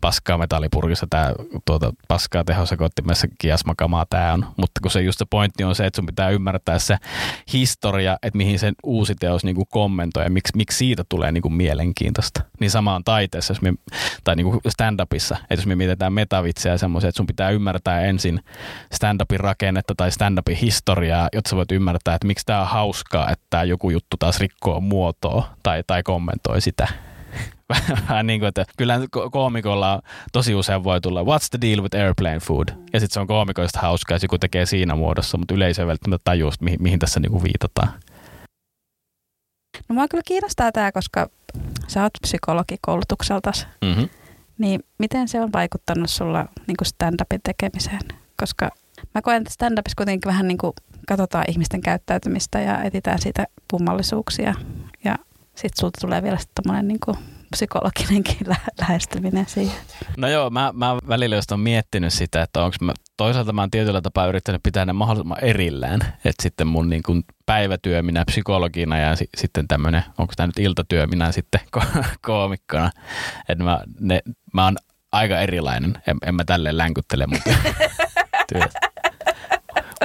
[0.00, 1.32] paskaa metallipurkissa tämä
[1.66, 4.46] tuota, paskaa tehosekoittimessa kiasmakamaa tämä on.
[4.56, 6.96] Mutta kun se just se pointti on se, että sun pitää ymmärtää se
[7.52, 11.42] historia, että mihin sen uusi teos niin kuin kommentoi ja miksi, miksi siitä tulee niin
[11.42, 12.42] kuin mielenkiintoista.
[12.60, 13.72] Niin sama on taiteessa jos me,
[14.24, 18.40] tai niin kuin stand-upissa, että jos me mietitään metavitsejä semmoisia, että sun pitää ymmärtää ensin
[18.94, 23.32] stand-upin rakennetta tai stand-upin historiaa, jotta sä voit ymmärtää, että miksi tämä on hauskaa olettaa,
[23.32, 26.88] että joku juttu taas rikkoo muotoa tai, tai kommentoi sitä.
[28.08, 28.98] Vähän niin kuin, että kyllä
[29.32, 30.02] koomikolla
[30.32, 32.68] tosi usein voi tulla what's the deal with airplane food?
[32.92, 36.24] Ja sitten se on koomikoista hauskaa, jos joku tekee siinä muodossa, mutta yleisö ei välttämättä
[36.24, 37.88] tajua, mihin, mihin tässä niin kuin viitataan.
[39.88, 41.28] No mua kyllä kiinnostaa tämä, koska
[41.88, 43.52] sä oot psykologikoulutukselta.
[43.84, 44.08] Mm-hmm.
[44.58, 48.00] Niin miten se on vaikuttanut sulla niin kuin stand-upin tekemiseen?
[48.36, 48.70] Koska
[49.14, 50.72] mä koen, että stand-upissa kuitenkin vähän niin kuin
[51.08, 54.54] katsotaan ihmisten käyttäytymistä ja etsitään siitä kummallisuuksia.
[55.04, 55.16] Ja
[55.48, 56.98] sitten sulta tulee vielä sitten niin
[57.50, 59.76] psykologinenkin lä- lähestyminen siihen.
[60.16, 63.70] No joo, mä, mä välillä just on miettinyt sitä, että onko mä, toisaalta mä oon
[63.70, 68.98] tietyllä tapaa yrittänyt pitää ne mahdollisimman erillään, että sitten mun niin kuin päivätyö minä psykologina
[68.98, 72.90] ja si, sitten tämmöinen, onko tämä nyt iltatyö minä sitten ko- koomikkona,
[73.48, 74.20] että mä, ne,
[74.52, 74.76] mä oon
[75.12, 77.40] aika erilainen, en, en mä tälleen länkyttele mun
[78.52, 78.89] työtä.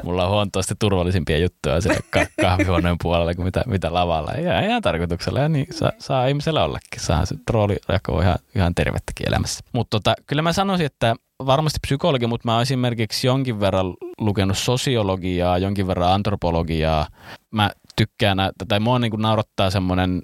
[0.05, 4.31] Mulla on huomattavasti turvallisimpia juttuja siellä ka- kahvihuoneen puolella kuin mitä, mitä lavalla.
[4.31, 6.99] Ja ihan tarkoituksella, ja niin saa, saa ihmisellä ollakin.
[6.99, 9.63] Saa se roolirako ihan, ihan tervettäkin elämässä.
[9.73, 11.15] Mutta tota, kyllä mä sanoisin, että
[11.45, 17.07] varmasti psykologi, mutta mä oon esimerkiksi jonkin verran lukenut sosiologiaa, jonkin verran antropologiaa.
[17.51, 18.37] Mä tykkään,
[18.67, 20.21] tai mua niin naurattaa semmoinen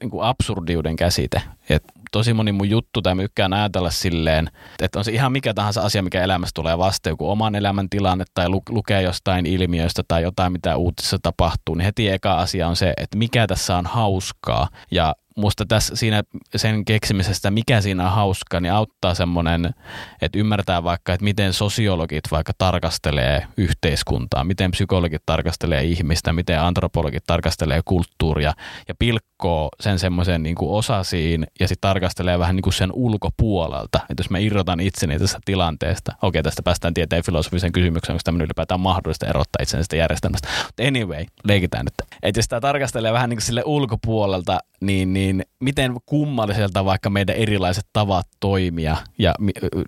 [0.00, 1.42] niin kuin absurdiuden käsite.
[1.68, 4.50] Et tosi moni mun juttu, tai mä tykkään ajatella silleen,
[4.82, 8.24] että on se ihan mikä tahansa asia, mikä elämässä tulee vastaan, joku oman elämän tilanne
[8.34, 12.76] tai lu- lukee jostain ilmiöistä tai jotain, mitä uutisissa tapahtuu, niin heti eka asia on
[12.76, 14.68] se, että mikä tässä on hauskaa.
[14.90, 16.22] Ja musta tässä siinä
[16.56, 19.74] sen keksimisestä, mikä siinä on hauskaa, niin auttaa semmoinen,
[20.22, 27.24] että ymmärtää vaikka, että miten sosiologit vaikka tarkastelee yhteiskuntaa, miten psykologit tarkastelee ihmistä, miten antropologit
[27.26, 28.52] tarkastelee kulttuuria
[28.88, 34.00] ja pilkkoo sen semmoisen niin osasiin ja sitten tarkastelee vähän niin kuin sen ulkopuolelta.
[34.10, 38.44] Että jos mä irrotan itseni tästä tilanteesta, okei tästä päästään tieteen filosofisen kysymykseen, onko tämmöinen
[38.44, 40.48] ylipäätään mahdollista erottaa itsensä sitä järjestelmästä.
[40.66, 41.94] Mutta anyway, leikitään nyt.
[42.22, 45.23] Että jos tämä tarkastelee vähän niin kuin sille ulkopuolelta, niin, niin
[45.60, 49.34] miten kummalliselta vaikka meidän erilaiset tavat toimia ja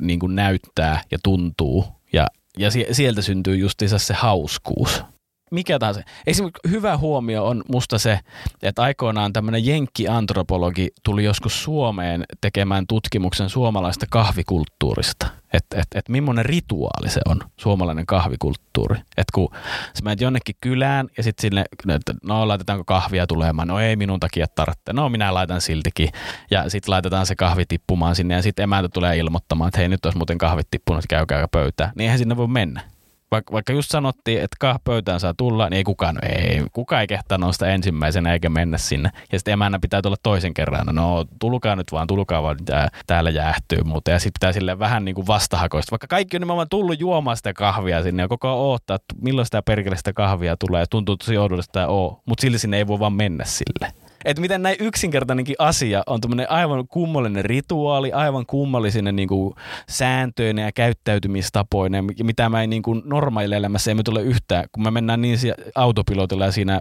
[0.00, 1.84] niin kuin näyttää ja tuntuu.
[2.12, 2.26] Ja,
[2.58, 5.04] ja sieltä syntyy justiinsa se hauskuus
[5.50, 6.02] mikä tahansa.
[6.26, 8.20] Esimerkiksi hyvä huomio on musta se,
[8.62, 15.26] että aikoinaan tämmöinen jenkki-antropologi tuli joskus Suomeen tekemään tutkimuksen suomalaista kahvikulttuurista.
[15.52, 18.96] Että et, et millainen rituaali se on, suomalainen kahvikulttuuri.
[18.98, 19.48] Että kun
[19.94, 24.20] sä menet jonnekin kylään ja sitten sinne, että no laitetaanko kahvia tulemaan, no ei minun
[24.20, 26.08] takia tarvitse, no minä laitan siltikin.
[26.50, 30.04] Ja sitten laitetaan se kahvi tippumaan sinne ja sitten emäntä tulee ilmoittamaan, että hei nyt
[30.06, 31.92] olisi muuten kahvit tippunut, käykää pöytään.
[31.94, 32.95] Niin eihän sinne voi mennä
[33.30, 37.38] vaikka, vaikka just sanottiin, että kahpöytään saa tulla, niin ei kukaan, ei, kukaan ei kehtaa
[37.38, 39.10] nousta ensimmäisenä eikä mennä sinne.
[39.32, 40.86] Ja sitten emännä pitää tulla toisen kerran.
[40.92, 44.12] No tulkaa nyt vaan, tulkaa vaan, tää, täällä jäähtyy muuten.
[44.12, 45.90] Ja sitten pitää sille vähän niin kuin vastahakoista.
[45.90, 49.46] Vaikka kaikki on nimenomaan tullut juomaan sitä kahvia sinne ja koko ajan odottaa, että milloin
[49.46, 50.80] sitä perkele sitä kahvia tulee.
[50.80, 52.20] Ja tuntuu tosi oudollista, että oo.
[52.26, 53.92] Mutta sille sinne ei voi vaan mennä sille
[54.24, 59.54] että miten näin yksinkertainenkin asia on tämmöinen aivan kummallinen rituaali, aivan kummallisinen niin kuin
[59.88, 65.20] sääntöinen ja käyttäytymistapoinen, mitä mä en niin kuin normaalielämässä emme tule yhtään, kun me mennään
[65.20, 65.38] niin
[65.74, 66.80] autopilotilla ja siinä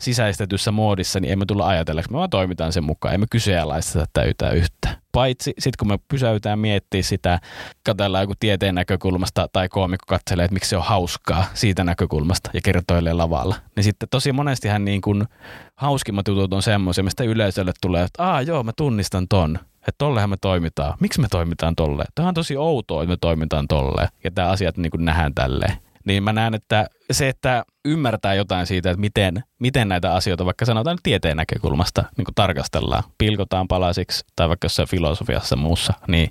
[0.00, 4.96] sisäistetyssä muodissa, niin emme tule ajatelleeksi, me vaan toimitaan sen mukaan, emme kyseenalaista tätä yhtään.
[5.12, 7.40] Paitsi sitten kun me pysäytään miettiä sitä,
[7.82, 12.60] katsellaan joku tieteen näkökulmasta tai koomikko katselee, että miksi se on hauskaa siitä näkökulmasta ja
[12.64, 13.56] kertoilee lavalla.
[13.76, 15.24] Niin sitten tosi monestihan niin kuin
[15.76, 19.58] hauskimmat jutut on semmoisia, mistä yleisölle tulee, että aa joo, mä tunnistan ton.
[19.78, 20.94] Että tollehan me toimitaan.
[21.00, 22.04] Miksi me toimitaan tolle?
[22.14, 24.08] Tämä on tosi outoa, että me toimitaan tolle.
[24.24, 28.66] Ja tämä asiat niin kuin nähdään tälleen niin mä näen, että se, että ymmärtää jotain
[28.66, 33.68] siitä, että miten, miten näitä asioita vaikka sanotaan nyt tieteen näkökulmasta niin kuin tarkastellaan, pilkotaan
[33.68, 36.30] palasiksi tai vaikka jossain filosofiassa muussa, niin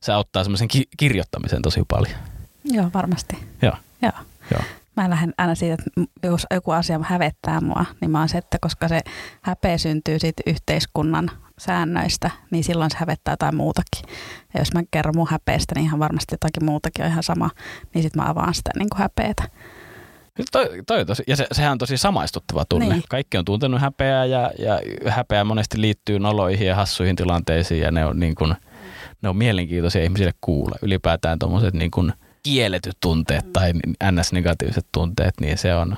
[0.00, 2.16] se auttaa semmoisen ki- kirjoittamisen tosi paljon.
[2.64, 3.36] Joo, varmasti.
[3.62, 3.76] Joo.
[4.02, 4.12] Joo.
[4.50, 4.62] Joo.
[4.96, 5.90] Mä lähden aina siitä, että
[6.28, 9.00] jos joku asia hävettää mua, niin mä oon se, että koska se
[9.42, 14.14] häpeä syntyy siitä yhteiskunnan säännöistä, niin silloin se hävettää jotain muutakin.
[14.54, 17.50] Ja jos mä kerron mun häpeästä, niin ihan varmasti jotakin muutakin on ihan sama,
[17.94, 19.42] niin sitten mä avaan sitä niin kuin häpeätä.
[20.52, 22.88] Toi, toi tosi, ja se, sehän on tosi samaistuttava tunne.
[22.88, 23.02] Niin.
[23.08, 28.06] Kaikki on tuntenut häpeää ja, ja häpeä monesti liittyy noloihin ja hassuihin tilanteisiin ja ne
[28.06, 28.54] on, niin kuin,
[29.22, 30.76] ne on mielenkiintoisia ihmisille kuulla.
[30.82, 32.12] Ylipäätään tuommoiset niin kuin
[32.42, 33.72] kielletyt tunteet tai
[34.10, 35.96] ns-negatiiviset tunteet, niin se on,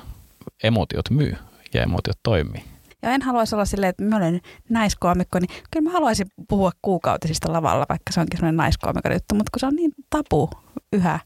[0.63, 1.37] emotiot myy
[1.73, 2.63] ja emotiot toimii.
[3.01, 7.53] Ja en haluaisi olla silleen, että mä olen naiskoomikko, niin kyllä mä haluaisin puhua kuukautisista
[7.53, 10.49] lavalla, vaikka se onkin sellainen naiskoomikon juttu, mutta kun se on niin tapu
[10.93, 11.19] yhä.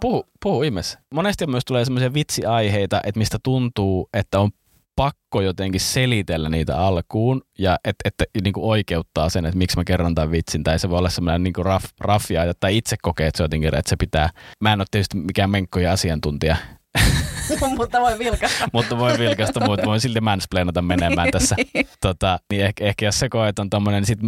[0.00, 0.98] Puhu, puhu ihmeessä.
[1.14, 4.50] Monesti myös tulee sellaisia vitsiaiheita, että mistä tuntuu, että on
[4.96, 10.14] pakko jotenkin selitellä niitä alkuun ja että et, niin oikeuttaa sen, että miksi mä kerron
[10.14, 10.64] tämän vitsin.
[10.64, 13.88] Tai se voi olla semmoinen niin raff, raffia, tai itse kokee, että se jotenkin, että
[13.88, 14.30] se pitää.
[14.60, 16.56] Mä en ole tietysti mikään menkkoja asiantuntija,
[17.78, 18.68] mutta voi vilkasta.
[18.72, 21.56] mutta voi vilkasta, mutta voin silti mansplainata menemään tässä.
[22.00, 24.18] tota, niin ehkä, ehkä jos se koet on tommonen, niin sit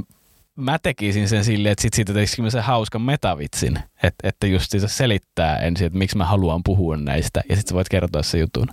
[0.56, 4.88] mä tekisin sen silleen, että sit siitä tekisin sen hauskan metavitsin, että, että just se
[4.88, 8.68] selittää ensin, että miksi mä haluan puhua näistä, ja sitten voit kertoa se jutun.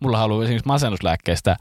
[0.00, 1.56] Mulla on ollut esimerkiksi masennuslääkkeistä,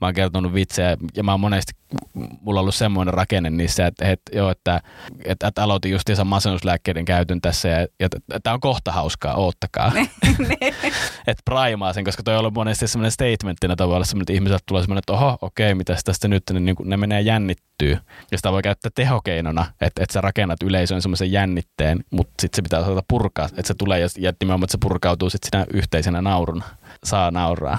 [0.00, 1.72] mä oon kertonut vitsejä ja mä oon monesti,
[2.14, 4.80] mulla on ollut semmoinen rakenne niissä, että, että joo, että,
[5.24, 8.08] että, että aloitin justiinsa masennuslääkkeiden käytön tässä ja, ja
[8.42, 9.92] tämä on kohta hauskaa, oottakaa.
[11.26, 14.82] että primaa sen, koska toi on ollut monesti semmoinen statementtina tavallaan semmoinen, että ihmiset tulee
[14.82, 17.98] semmoinen, että oho, okei, okay, mitä tästä nyt, niin, niin ne menee jännittyy.
[18.30, 22.62] Ja sitä voi käyttää tehokeinona, että, että sä rakennat yleisön semmoisen jännitteen, mutta sitten se
[22.62, 26.22] pitää osata purkaa, että se tulee ja, ja nimenomaan, että se purkautuu sitten siinä yhteisenä
[26.22, 26.64] nauruna.
[27.04, 27.78] Saa nauraa.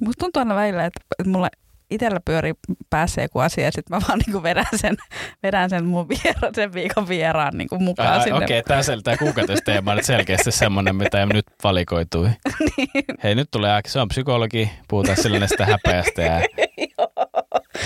[0.00, 1.48] Musta tuntuu aina välillä, että, mulle
[1.90, 2.54] itsellä pyörii
[2.90, 4.96] päässä joku asia ja sitten mä vaan niinku vedän sen,
[5.42, 8.44] vedän sen mun viera, sen viikon vieraan niinku mukaan Ää, sinne.
[8.44, 12.28] Okei, okay, tämä kuukautisteema on nyt selkeästi semmoinen, mitä nyt valikoitui.
[12.76, 13.04] niin.
[13.22, 16.40] Hei, nyt tulee aika, se on psykologi, puhutaan sille näistä häpeästä ja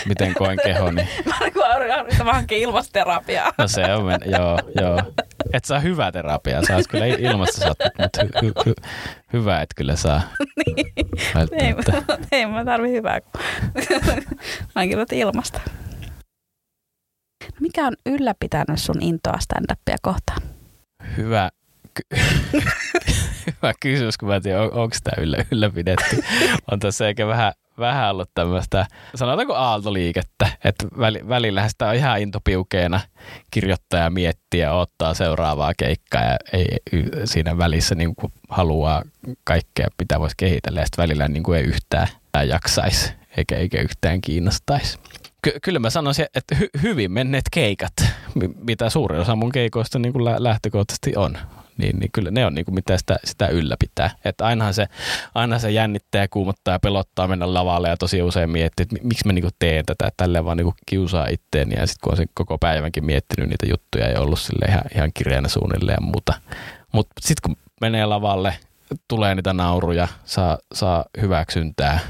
[0.09, 1.03] miten koen kehoni.
[1.27, 3.53] Mä yritän vaan ilmasterapiaa.
[3.59, 5.03] No se on, joo, joo.
[5.53, 8.75] Et saa hyvää terapiaa, saa kyllä ilmasta satut, mutta hy, hy, hy,
[9.33, 10.21] hyvää et kyllä saa.
[10.67, 10.87] niin.
[11.53, 11.75] Ei,
[12.33, 13.21] ei mä tarvi hyvää,
[14.75, 15.61] mä kyllä ilmasta.
[17.61, 20.43] Mikä on ylläpitänyt sun intoa stand-upia kohtaan?
[21.17, 21.51] Hyvä,
[21.95, 22.21] ky-
[23.47, 26.25] hyvä kysymys, kun mä en tiedä, on, onko tämä yllä, ylläpidetty.
[26.71, 30.87] On tässä eikä vähän vähän ollut tämmöistä, sanotaanko aaltoliikettä, että
[31.29, 33.01] välillä sitä on ihan intopiukeena
[33.51, 36.67] kirjoittaja miettiä ja ottaa seuraavaa keikkaa ja ei,
[37.25, 39.03] siinä välissä niin kuin haluaa
[39.45, 42.09] kaikkea, mitä voisi kehitellä ja sitten välillä niin kuin ei yhtään
[42.49, 44.99] jaksaisi eikä, eikä yhtään kiinnostaisi.
[45.43, 47.93] Ky- kyllä mä sanoisin, että hy- hyvin menneet keikat,
[48.65, 51.39] mitä suurin osa mun keikoista niin kuin lähtökohtaisesti on,
[51.83, 54.11] niin, niin kyllä ne on niin kuin mitä sitä, sitä ylläpitää.
[54.25, 54.89] Että ainahan se,
[55.35, 59.27] aina se jännittää ja kuumottaa ja pelottaa mennä lavalle ja tosi usein miettii, että miksi
[59.27, 62.13] mä niin kuin teen tätä, että tälleen vaan niin kuin kiusaa itteeni ja sitten kun
[62.13, 66.07] on sen koko päivänkin miettinyt niitä juttuja ja ollut sille ihan, ihan kirjeenä suunnilleen ja
[66.07, 66.35] muuta.
[66.93, 68.57] Mutta sitten kun menee lavalle,
[69.09, 72.01] tulee niitä nauruja, saa, saa hyväksyntää,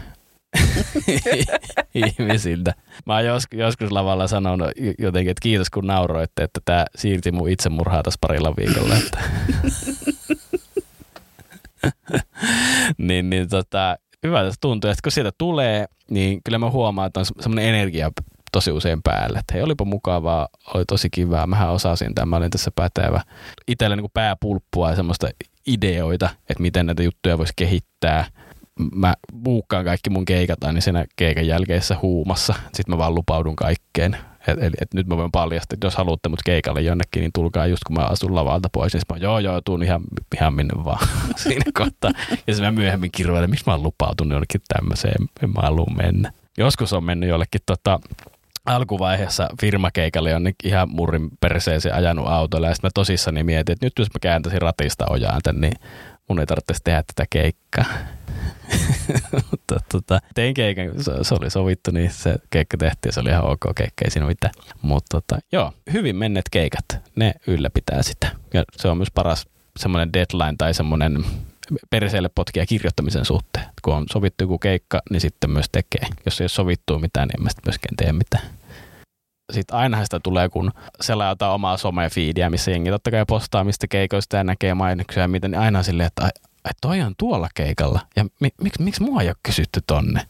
[1.94, 2.74] ihmisiltä.
[3.06, 7.48] Mä oon jos, joskus lavalla sanonut jotenkin, että kiitos kun nauroitte, että tämä siirti mun
[7.48, 8.94] itsemurhaa tässä parilla viikolla.
[8.94, 9.20] Että.
[12.98, 17.20] niin, niin tota, hyvä tässä tuntuu, että kun sieltä tulee, niin kyllä mä huomaan, että
[17.20, 18.10] on semmoinen energia
[18.52, 19.38] tosi usein päällä.
[19.38, 23.20] Että hei, olipa mukavaa, oli tosi kivää, mähän osasin tämän, mä olin tässä pätevä.
[23.68, 25.28] Itsellä niin pääpulppua ja semmoista
[25.66, 28.26] ideoita, että miten näitä juttuja voisi kehittää–
[28.94, 32.54] mä buukkaan kaikki mun keikat aina siinä keikan jälkeisessä huumassa.
[32.62, 34.16] Sitten mä vaan lupaudun kaikkeen.
[34.46, 37.66] Eli et, et nyt mä voin paljastaa, että jos haluatte mut keikalle jonnekin, niin tulkaa
[37.66, 38.94] just kun mä asun lavalta pois.
[38.94, 40.02] Niin mä joo joo, tuun ihan,
[40.34, 42.10] ihan minne vaan siinä kohtaa.
[42.30, 46.32] Ja sitten mä myöhemmin kirjoitan, miksi mä oon lupautunut jonnekin tämmöiseen, en mä halua mennä.
[46.58, 48.00] Joskus on mennyt jollekin tota,
[48.66, 53.98] alkuvaiheessa firmakeikalle jonnekin ihan murrin perseeseen ajanut autolla ja sitten mä tosissani mietin, että nyt
[53.98, 55.74] jos mä kääntäisin ratista ojaan niin
[56.28, 57.84] mun ei tarvitsisi tehdä tätä keikkaa.
[59.50, 63.44] Mutta tota, tein keikan, se, se, oli sovittu, niin se keikka tehtiin se oli ihan
[63.44, 64.54] ok keikka, ei siinä mitään.
[64.82, 66.84] Mutta tota, joo, hyvin menneet keikat,
[67.16, 68.30] ne ylläpitää sitä.
[68.54, 69.46] Ja se on myös paras
[69.78, 71.24] semmoinen deadline tai semmoinen
[71.90, 73.64] perseelle potkia kirjoittamisen suhteen.
[73.82, 76.08] Kun on sovittu joku keikka, niin sitten myös tekee.
[76.24, 78.44] Jos ei ole sovittu mitään, niin en mä sitten myöskään tee mitään
[79.52, 84.36] sitten ainahan sitä tulee, kun selaa omaa somefiidiä, missä jengi totta kai postaa mistä keikoista
[84.36, 86.30] ja näkee mainoksia ja mitä, niin aina silleen, että
[86.64, 90.26] ai toi on tuolla keikalla ja mi, miksi, miksi mua ei ole kysytty tonne?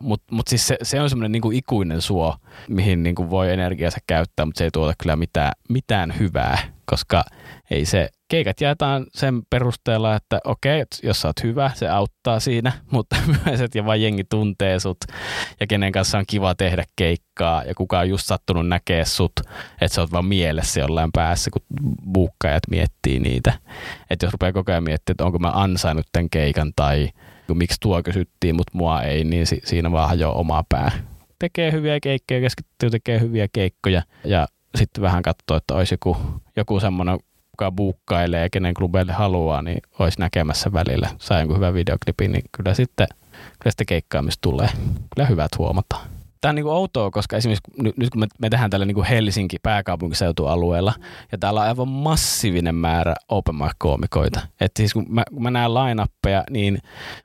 [0.00, 2.36] Mutta mut siis se, se on semmoinen niinku ikuinen suo,
[2.68, 7.24] mihin niinku voi energiansa käyttää, mutta se ei tuota kyllä mitään, mitään hyvää, koska
[7.70, 12.72] ei se, keikat jaetaan sen perusteella, että okei, jos sä oot hyvä, se auttaa siinä,
[12.92, 14.98] mutta myös, että vaan jengi tuntee sut
[15.60, 19.32] ja kenen kanssa on kiva tehdä keikkaa ja kuka on just sattunut näkee sut,
[19.80, 21.62] että sä oot vaan mielessä jollain päässä, kun
[22.12, 23.52] buukkaajat miettii niitä.
[24.10, 27.08] Että jos rupeaa koko ajan miettimään, että onko mä ansainnut tämän keikan tai
[27.54, 30.90] miksi tuo kysyttiin, mutta mua ei, niin si- siinä vaan hajoaa oma pää.
[31.38, 36.16] Tekee hyviä keikkoja, keskittyy tekee hyviä keikkoja ja sitten vähän katsoa, että olisi joku,
[36.56, 37.18] joku semmoinen
[37.56, 41.10] kuka buukkailee ja kenen klubeille haluaa, niin olisi näkemässä välillä.
[41.18, 43.06] Saa jonkun hyvän videoklipin, niin kyllä sitten
[43.58, 44.68] kyllä sitä keikkaamista tulee.
[45.14, 46.06] Kyllä hyvät huomataan.
[46.40, 49.56] Tämä on niin kuin outoa, koska esimerkiksi nyt kun me, tehdään tällä niin kuin Helsinki
[49.62, 50.94] pääkaupunkiseutualueella,
[51.32, 54.40] ja täällä on aivan massiivinen määrä open mic-koomikoita.
[54.60, 56.06] Että siis kun mä, kun mä näen line
[56.50, 56.78] niin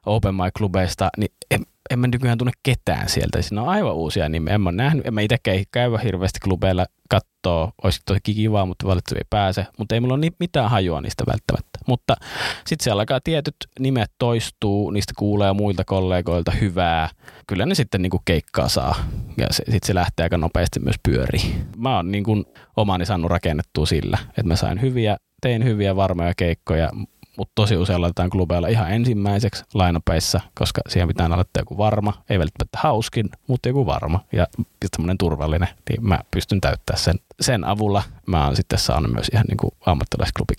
[0.06, 3.42] open mic-klubeista, niin en, en mä nykyään tunne ketään sieltä.
[3.42, 4.54] Siinä on aivan uusia nimiä.
[4.54, 7.72] En mä nähnyt, en mä itsekään käy hirveästi klubeilla katsoa.
[7.84, 9.66] Olisi tosi kivaa, mutta valitettavasti ei pääse.
[9.78, 11.80] Mutta ei mulla ole mitään hajua niistä välttämättä.
[11.88, 12.16] Mutta
[12.68, 17.10] sitten siellä alkaa tietyt nimet toistuu, niistä kuulee muilta kollegoilta hyvää.
[17.48, 18.96] Kyllä ne sitten niinku keikkaa saa
[19.38, 21.66] ja sitten se lähtee aika nopeasti myös pyöriin.
[21.78, 22.44] Mä oon niinku
[22.78, 26.90] omani saanut rakennettua sillä, että mä sain hyviä, tein hyviä varmoja keikkoja
[27.42, 32.40] mutta tosi usein laitetaan klubeilla ihan ensimmäiseksi lainapeissa, koska siihen pitää aloittaa joku varma, ei
[32.40, 34.48] välttämättä hauskin, mutta joku varma ja
[34.96, 37.16] semmoinen turvallinen, niin mä pystyn täyttämään sen.
[37.42, 40.54] Sen avulla mä oon sitten saanut myös ihan niin kuin ammattilaisklubi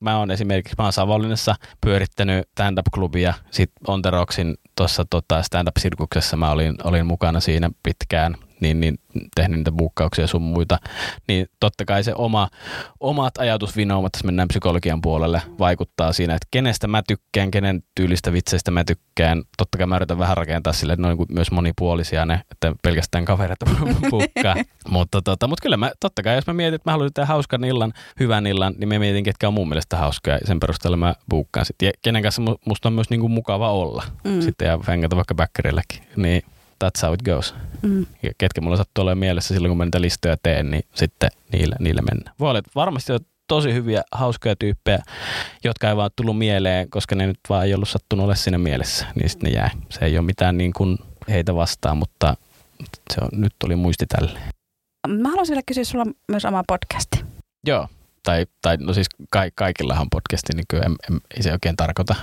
[0.00, 6.74] Mä oon esimerkiksi, mä oon Savonlinnassa pyörittänyt stand-up-klubia, sitten Onteroksin tuossa tota stand-up-sirkuksessa mä olin,
[6.84, 8.98] olin mukana siinä pitkään niin, niin
[9.34, 10.78] tehnyt niitä buukkauksia sun muita,
[11.28, 12.48] niin totta kai se oma,
[13.00, 18.70] omat ajatusvinoumat, jos mennään psykologian puolelle, vaikuttaa siinä, että kenestä mä tykkään, kenen tyylistä vitseistä
[18.70, 19.42] mä tykkään.
[19.56, 22.72] Totta kai mä yritän vähän rakentaa sille, että ne on niin myös monipuolisia ne, että
[22.82, 23.66] pelkästään kavereita
[24.10, 24.54] buukkaa.
[24.88, 27.64] mutta, tota, mutta kyllä mä, totta kai jos mä mietin, että mä haluan tehdä hauskan
[27.64, 31.14] illan, hyvän illan, niin mä mietin, ketkä on mun mielestä hauskoja ja sen perusteella mä
[31.30, 31.86] buukkaan sitten.
[31.86, 34.40] Ja kenen kanssa musta on myös niin kuin mukava olla mm.
[34.40, 36.02] sitten ja fengata vaikka backerilläkin.
[36.16, 36.42] Niin
[36.84, 37.54] that's how it goes.
[37.82, 38.06] Mm.
[38.22, 41.76] Ja ketkä mulla sattuu olemaan mielessä silloin, kun mä niitä listoja teen, niin sitten niillä,
[41.78, 42.34] niillä mennään.
[42.40, 45.02] Voi olla, että varmasti on tosi hyviä, hauskoja tyyppejä,
[45.64, 49.06] jotka ei vaan tullut mieleen, koska ne nyt vaan ei ollut sattunut ole siinä mielessä,
[49.14, 49.70] niin sitten ne jää.
[49.90, 52.36] Se ei ole mitään niin kuin heitä vastaan, mutta
[53.14, 54.38] se on, nyt tuli muisti tälle.
[55.08, 57.24] Mä haluaisin vielä kysyä sulla myös oma podcasti.
[57.66, 57.88] Joo,
[58.22, 62.14] tai, tai no siis ka- kaikillahan podcasti, niin kyllä en, en, ei se oikein tarkoita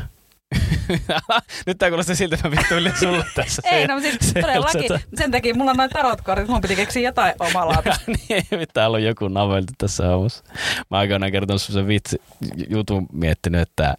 [1.66, 3.62] Nyt tää kuulostaa siltä, että mä vittuilin sulle tässä.
[3.66, 4.90] Ei, no siis todellakin.
[5.16, 7.84] Sen takia mulla on noin tarotkortit, mun piti keksiä jotain omalla.
[8.30, 10.44] niin, täällä on joku navelti tässä hommassa.
[10.92, 12.22] Mä aikoinaan kertonut semmoisen vitsi
[12.70, 13.96] jutun miettinyt, että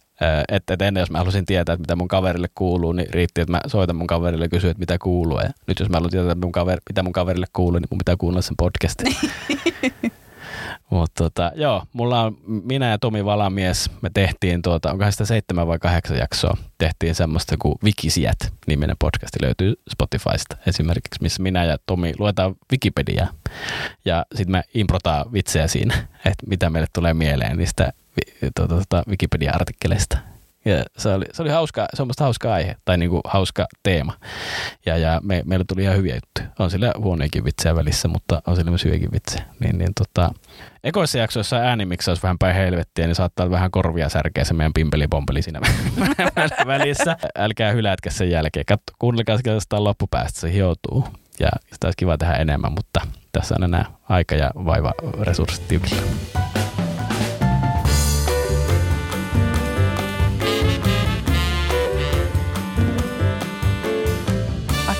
[0.49, 3.51] että, että ennen jos mä halusin tietää, että mitä mun kaverille kuuluu, niin riitti, että
[3.51, 5.39] mä soitan mun kaverille ja kysyn, että mitä kuuluu.
[5.39, 6.51] Ja nyt jos mä haluan tietää, mun
[6.89, 9.15] mitä mun kaverille kuuluu, niin mun pitää kuunnella sen podcastin.
[10.89, 15.67] Mutta tota, joo, mulla on, minä ja Tomi Valamies, me tehtiin tuota, onkohan sitä seitsemän
[15.67, 21.77] vai kahdeksan jaksoa, tehtiin semmoista kuin Wikisijät niminen podcasti löytyy Spotifysta esimerkiksi, missä minä ja
[21.85, 23.27] Tomi luetaan Wikipediaa
[24.05, 27.93] ja sitten me improtaan vitsejä siinä, että mitä meille tulee mieleen niistä
[28.55, 30.30] tuota, tuota, Wikipedia-artikkeleista.
[30.65, 34.13] Ja se oli, se oli hauska, semmoista hauska aihe, tai niinku hauska teema.
[34.85, 36.47] Ja, ja me, meillä tuli ihan hyviä juttuja.
[36.59, 39.45] On sillä huoneikin vitsejä välissä, mutta on sillä myös hyviäkin vitsejä.
[39.59, 40.31] Niin, niin tota,
[40.83, 41.57] ekoissa jaksoissa
[42.07, 45.59] olisi vähän päin helvettiä, niin saattaa vähän korvia särkeä se meidän pimpeli-pompeli siinä
[46.67, 47.17] välissä.
[47.37, 48.65] Älkää hylätkä sen jälkeen.
[48.65, 51.07] Katso, kuunnelkaa sitä loppupäästä, se hioutuu.
[51.39, 56.01] Ja sitä olisi kiva tehdä enemmän, mutta tässä on enää aika ja vaiva resurssit tiukilla.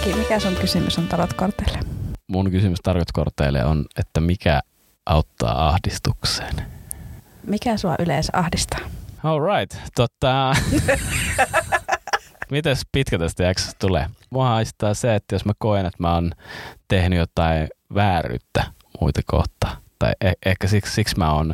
[0.01, 1.79] Aki, mikä sun kysymys on tarotkorteille?
[2.27, 4.61] Mun kysymys tarotkorteille on, että mikä
[5.05, 6.55] auttaa ahdistukseen?
[7.47, 8.79] Mikä sua yleensä ahdistaa?
[9.23, 9.77] All right.
[9.95, 10.55] Tota,
[12.51, 14.07] mites pitkä tästä jaksosta tulee?
[14.29, 16.31] Mua haistaa se, että jos mä koen, että mä oon
[16.87, 18.63] tehnyt jotain vääryyttä
[19.01, 21.53] muita kohtaa, tai eh- ehkä siksi, siksi mä oon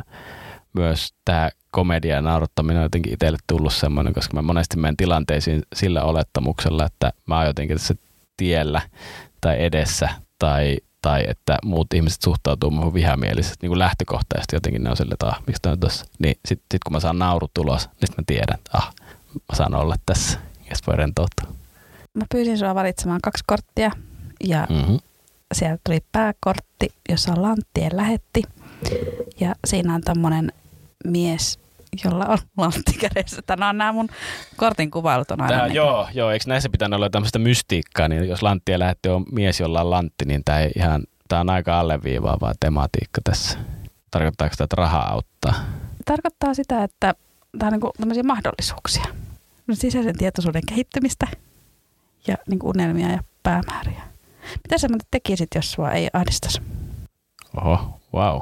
[0.74, 5.64] myös tämä komedia ja naurattaminen on jotenkin itselle tullut semmoinen, koska mä monesti menen tilanteisiin
[5.76, 7.96] sillä olettamuksella, että mä oon jotenkin tässä
[8.38, 8.82] tiellä
[9.41, 14.89] tai edessä tai, tai että muut ihmiset suhtautuu muuhun vihamielisesti niin kuin lähtökohtaisesti jotenkin ne
[14.89, 16.06] on sille, että ah, miksi on tässä.
[16.19, 18.93] Niin sitten sit kun mä saan naurut tulos, niin mä tiedän, että ah,
[19.36, 21.56] mä saan olla tässä ja sitten voi rentoutua.
[22.13, 23.91] Mä pyysin sua valitsemaan kaksi korttia
[24.43, 25.00] ja mm-hmm.
[25.54, 28.41] sieltä tuli pääkortti, jossa on lanttien lähetti
[29.39, 30.52] ja siinä on tämmöinen
[31.06, 31.60] mies,
[32.04, 33.42] jolla on lantti kädessä.
[33.42, 34.10] Tämä on nämä mun
[34.56, 35.56] kortin kuvailut on aina.
[35.58, 39.26] Tää, niin joo, joo, eikö näissä pitänyt olla tämmöistä mystiikkaa, niin jos lanttia lähetti on
[39.32, 43.60] mies, jolla on lantti, niin tämä, ei ihan, tämä on aika alleviivaava tematiikka tässä.
[44.12, 45.54] Tarkoittaako sitä, että raha auttaa?
[46.06, 47.14] Tarkoittaa sitä, että
[47.60, 49.06] tämä on niin tämmöisiä mahdollisuuksia.
[49.74, 51.28] Sisäisen tietoisuuden kehittymistä
[52.28, 54.02] ja niin kuin unelmia ja päämääriä.
[54.64, 56.62] Mitä sä tekisit, jos sua ei ahdistaisi?
[57.62, 58.42] Oho, wow.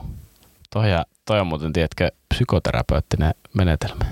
[0.73, 0.87] Toi,
[1.25, 4.05] toi on muuten, tiedätkö, psykoterapeuttinen menetelmä.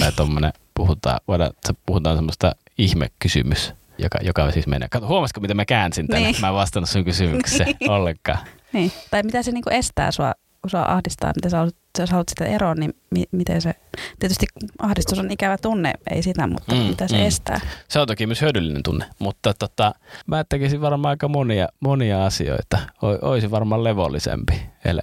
[0.00, 1.52] Tai tuommoinen, puhutaan, voidaan,
[1.86, 4.88] puhutaan semmoista ihmekysymys, joka, joka siis menee.
[4.88, 6.26] Kato, huomasitko, miten mä käänsin tänne?
[6.26, 6.40] Niin.
[6.40, 7.90] Mä en vastannut sun kysymykseen niin.
[7.90, 8.38] ollenkaan.
[8.72, 8.92] Niin.
[9.10, 10.34] Tai mitä se niinku estää sua,
[10.66, 13.74] sua ahdistaa, miten sä haluat, jos haluat sitä eroa, niin mi, miten se,
[14.18, 14.46] tietysti
[14.78, 17.22] ahdistus on ikävä tunne, ei sitä, mutta mm, mitä se mm.
[17.22, 17.60] estää?
[17.88, 19.94] Se on toki myös hyödyllinen tunne, mutta tota,
[20.26, 22.78] mä tekisin varmaan aika monia, monia asioita.
[23.02, 25.00] O, oisin varmaan levollisempi el-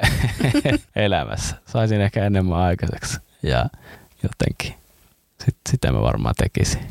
[0.95, 1.55] elämässä.
[1.65, 3.65] Saisin ehkä enemmän aikaiseksi ja
[4.23, 4.75] jotenkin
[5.45, 6.81] sit, sitä mä varmaan tekisin.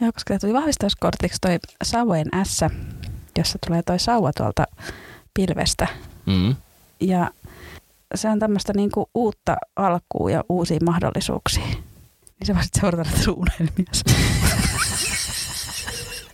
[0.00, 2.60] Joo, koska tuli vahvistuskortiksi toi Sauvojen S,
[3.38, 4.64] jossa tulee toi sauva tuolta
[5.34, 5.86] pilvestä.
[6.26, 6.56] Mm.
[7.00, 7.30] Ja
[8.14, 11.66] se on tämmöistä niinku uutta alkua ja uusia mahdollisuuksia.
[11.66, 13.92] Niin sä voisit seurata näitä suunnitelmia.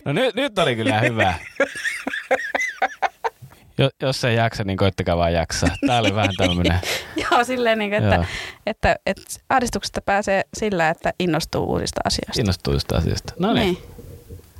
[0.05, 1.33] No nyt, nyt oli kyllä hyvä.
[3.77, 5.69] Jo, jos ei jaksa, niin koittakaa vaan jaksaa.
[5.87, 6.79] Tää oli vähän tämmöinen.
[7.31, 8.25] Joo, silleen, niin kuin, että,
[8.65, 12.41] että, että ahdistuksesta pääsee sillä, että innostuu uusista asioista.
[12.41, 13.33] Innostuu uusista asioista.
[13.39, 13.77] No niin, niin.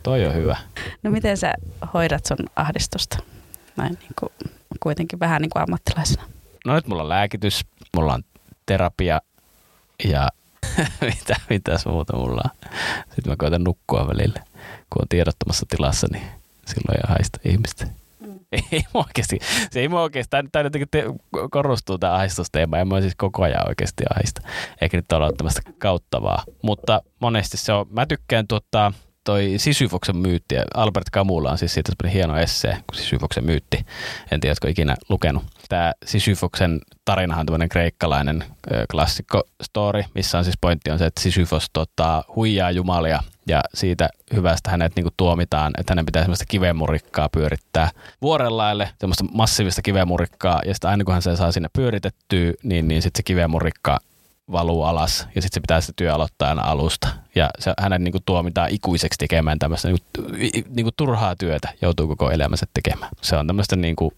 [0.03, 0.57] toi on hyvä.
[1.03, 1.53] No miten sä
[1.93, 3.17] hoidat sun ahdistusta?
[3.75, 4.31] Näin niin kuin,
[4.79, 6.23] kuitenkin vähän niin kuin ammattilaisena.
[6.65, 8.23] No nyt mulla on lääkitys, mulla on
[8.65, 9.21] terapia
[10.03, 10.29] ja
[11.01, 12.69] mitä, mitäs muuta mulla on.
[13.15, 14.39] Sitten mä koitan nukkua välillä.
[14.89, 16.23] Kun on tiedottomassa tilassa, niin
[16.65, 17.85] silloin ei haista ihmistä.
[18.19, 18.39] Mm.
[18.71, 19.39] Ei oikeasti,
[19.71, 21.03] se ei mua oikeasti, tämä jotenkin te,
[21.51, 24.41] korostuu tämä ahdistusteema, ja mä siis koko ajan oikeasti ahista.
[24.81, 26.43] Eikä nyt ole tämmöistä kauttavaa.
[26.61, 28.93] Mutta monesti se on, mä tykkään tuottaa,
[29.23, 33.85] toi Sisyfoksen myytti, Albert Camulla on siis siitä hieno essee, kun Sisyfoksen myytti.
[34.31, 35.43] En tiedä, oletko ikinä lukenut.
[35.69, 38.43] Tämä Sisyfoksen tarinahan on tämmöinen kreikkalainen
[38.91, 44.09] klassikko story, missä on siis pointti on se, että Sisyfos tota, huijaa jumalia ja siitä
[44.33, 47.89] hyvästä hänet niin kuin tuomitaan, että hänen pitää semmoista kivemurikkaa pyörittää
[48.21, 53.01] vuorellaille, semmoista massiivista kivemurikkaa, ja sitten aina kun hän se saa sinne pyöritettyä, niin, niin
[53.01, 53.99] sitten se kivemurikka
[54.51, 57.07] valuu alas ja sitten se pitää se työ aloittaa aina alusta.
[57.35, 60.31] Ja se, hänen niin kuin, tuomitaan ikuiseksi tekemään tämmöistä niin kuin,
[60.69, 63.11] niin kuin, turhaa työtä, joutuu koko elämänsä tekemään.
[63.21, 64.11] Se on tämmöistä niin kuin,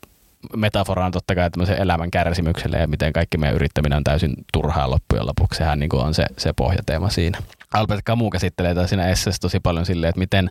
[0.55, 5.27] metaforaan totta kai tämmöisen elämän kärsimykselle ja miten kaikki meidän yrittäminen on täysin turhaa loppujen
[5.27, 5.57] lopuksi.
[5.57, 7.37] Sehän niin kuin on se, se pohjateema siinä.
[7.75, 10.49] Albert Camus käsittelee tätä siinä esseessä tosi paljon silleen, että miten,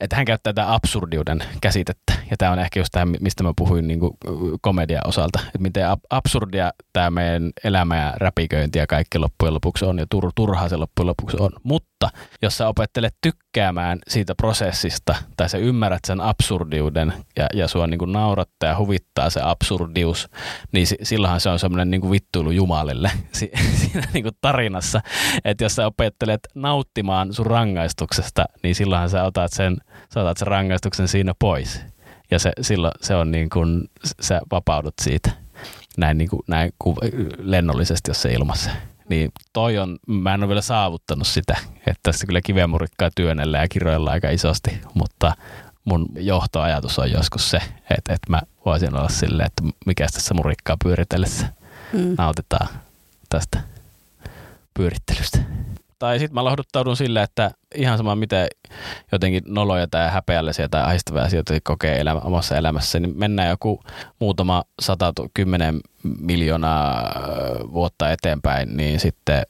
[0.00, 2.12] että hän käyttää tätä absurdiuden käsitettä.
[2.30, 4.12] Ja tämä on ehkä just tämä, mistä mä puhuin niin kuin
[4.60, 5.40] komedian osalta.
[5.46, 10.32] Että miten absurdia tämä meidän elämä ja räpiköinti ja kaikki loppujen lopuksi on ja tur,
[10.34, 11.50] turhaa se loppujen lopuksi on.
[11.62, 12.08] Mutta
[12.42, 13.14] jos sä opettelet
[13.52, 18.78] tykkäämään siitä prosessista tai sä ymmärrät sen absurdiuden ja, ja sua niin kuin naurattaa ja
[18.78, 20.28] huvittaa se absurdius,
[20.72, 25.00] niin silloinhan se on semmoinen niin vittuilu Jumalille siinä niin kuin tarinassa.
[25.44, 29.76] Että jos sä opettelet nauttimaan sun rangaistuksesta, niin silloinhan sä otat sen,
[30.14, 31.80] sä otat sen rangaistuksen siinä pois.
[32.30, 33.90] Ja se, silloin se on niin kuin,
[34.20, 35.30] sä vapaudut siitä
[35.96, 36.96] näin, niin kuin, näin kuin
[37.38, 38.70] lennollisesti, jos se ilmassa.
[39.08, 43.68] Niin toi on, mä en ole vielä saavuttanut sitä, että tässä kyllä kivemurikkaa työnnellä ja
[43.68, 45.32] kiroilla aika isosti, mutta
[45.84, 47.58] mun johtoajatus on joskus se,
[47.98, 51.46] että, että mä voisin olla silleen, että mikä tässä murikkaa pyöritellessä
[51.92, 52.14] mm.
[52.18, 52.68] nautitaan
[53.28, 53.60] tästä
[54.74, 55.38] pyörittelystä.
[55.98, 58.48] Tai sitten mä lohduttaudun sillä, että ihan sama miten
[59.12, 63.80] jotenkin noloja tai häpeällisiä tai ahistavia asioita kokee elämä, omassa elämässä, niin mennään joku
[64.18, 67.14] muutama sata, kymmenen miljoonaa
[67.72, 69.42] vuotta eteenpäin, niin sitten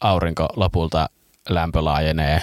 [0.00, 1.08] aurinko lopulta
[1.48, 2.42] lämpö laajenee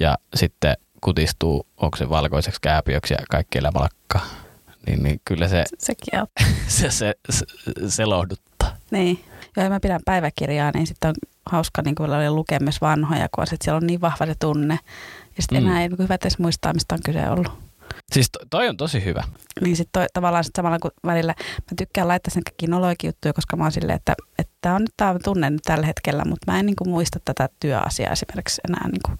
[0.00, 4.26] ja sitten kutistuu, onko se valkoiseksi kääpiöksi ja kaikki elämä lakkaa.
[4.86, 6.20] Niin, niin kyllä se, Sekin
[6.66, 7.46] se, se, se,
[7.88, 8.76] se lohduttaa.
[8.90, 9.24] Niin.
[9.60, 11.14] Joo, mä pidän päiväkirjaa, niin sitten on
[11.46, 14.78] hauska niin kuin lukea myös vanhoja, kun sit siellä on niin vahva se tunne.
[15.36, 15.68] Ja sitten mm.
[15.68, 17.52] enää ei niin hyvä edes muistaa, mistä on kyse ollut.
[18.12, 19.24] Siis toi on tosi hyvä.
[19.60, 23.56] Niin sitten tavallaan sit samalla kun välillä mä tykkään laittaa sen kaikki noloikin juttuja, koska
[23.56, 26.58] mä oon silleen, että, että tämä on nyt tämä tunne nyt tällä hetkellä, mutta mä
[26.58, 29.18] en niin kuin muista tätä työasiaa esimerkiksi enää niin kuin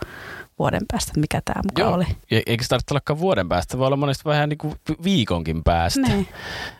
[0.60, 1.94] vuoden päästä, että mikä tämä mukaan Joo.
[1.94, 2.06] oli.
[2.46, 6.00] Eikä se tarvitse ollakaan vuoden päästä, voi olla monesti vähän niin kuin viikonkin päästä.
[6.00, 6.28] Niin.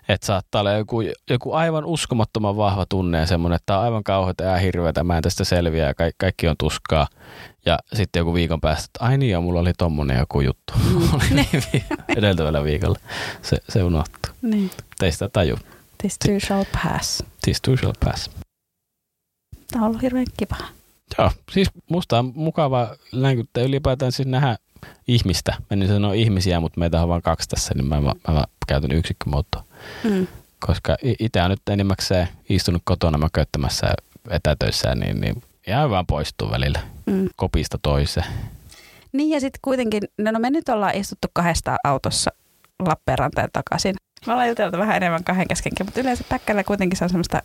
[0.08, 1.00] Että saattaa olla joku,
[1.30, 5.16] joku aivan uskomattoman vahva tunne ja semmoinen, että tämä on aivan kauheata ja hirveätä, mä
[5.16, 7.06] en tästä selviä ja kaikki, kaikki on tuskaa.
[7.66, 10.72] Ja sitten joku viikon päästä, että ai niin, ja mulla oli tommonen joku juttu.
[10.84, 11.08] Mm.
[11.34, 11.62] niin,
[12.08, 12.98] edeltävällä viikolla.
[13.42, 14.34] Se, se unohtuu.
[14.42, 14.70] Niin.
[14.98, 15.58] Teistä taju.
[15.98, 17.22] This too shall pass.
[17.44, 18.30] This too shall pass.
[19.72, 20.79] Tämä on ollut hirveän kiva.
[21.18, 24.56] Joo, siis musta on mukava länkyttää ylipäätään siis nähdä
[25.08, 25.54] ihmistä.
[25.70, 29.64] Menin sanoa ihmisiä, mutta meitä on vain kaksi tässä, niin mä, mä, mä käytän yksikkömuotoa.
[30.04, 30.26] Mm.
[30.66, 33.86] Koska itse on nyt enimmäkseen istunut kotona mä käyttämässä
[34.30, 37.28] etätöissä, niin, niin jää vaan poistuu välillä mm.
[37.36, 38.26] kopista toiseen.
[39.12, 42.30] Niin ja sitten kuitenkin, no, no me nyt ollaan istuttu kahdesta autossa
[42.86, 43.94] Lappeenrantaan takaisin.
[44.26, 47.42] Me ollaan juteltu vähän enemmän kahden keskenkin, mutta yleensä päkkällä kuitenkin se on semmoista,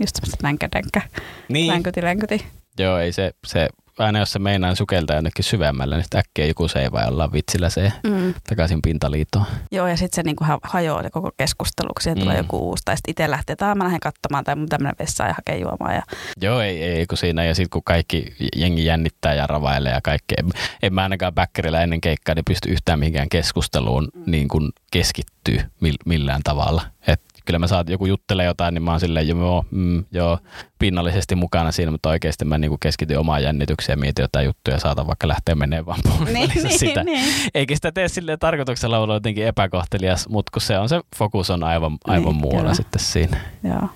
[0.00, 1.02] just semmoista länködänkä,
[1.48, 1.82] niin.
[2.02, 2.46] länköti.
[2.78, 3.68] Joo, ei se, se
[3.98, 7.70] aina jos se meinaa sukeltaa jonnekin syvemmälle, niin äkkiä joku se ei vai olla vitsillä
[7.70, 8.34] se mm.
[8.48, 9.46] takaisin pintaliitoon.
[9.70, 12.22] Joo, ja sitten se niinku hajoaa se koko keskustelu, kun siihen mm.
[12.22, 12.82] tulee joku uusi.
[12.84, 15.94] Tai sitten itse lähtee, että mä lähden katsomaan tai mun tämmöinen vessaan ja hakee juomaan.
[15.94, 16.02] Ja...
[16.40, 17.44] Joo, ei, ei kun siinä.
[17.44, 20.36] Ja sitten kun kaikki jengi jännittää ja ravailee ja kaikkea.
[20.38, 20.50] En,
[20.82, 24.22] en mä ainakaan backerilla ennen keikkaa niin pysty yhtään mihinkään keskusteluun mm.
[24.26, 25.64] niin kuin keskittyä
[26.04, 26.82] millään tavalla.
[27.06, 30.38] Et kyllä mä saat joku juttelee jotain, niin mä oon silleen, joo, mm, joo,
[30.78, 34.80] pinnallisesti mukana siinä, mutta oikeasti mä niinku keskityn omaan jännitykseen ja mietin jotain juttuja ja
[34.80, 36.00] saatan vaikka lähteä menee vaan
[36.32, 37.04] niin, niin, sitä.
[37.04, 37.24] Niin.
[37.54, 41.64] Eikä sitä tee silleen tarkoituksella olla jotenkin epäkohtelias, mutta kun se on se fokus on
[41.64, 42.74] aivan, aivan niin, muualla kyllä.
[42.74, 43.40] sitten siinä.
[43.62, 43.88] Joo,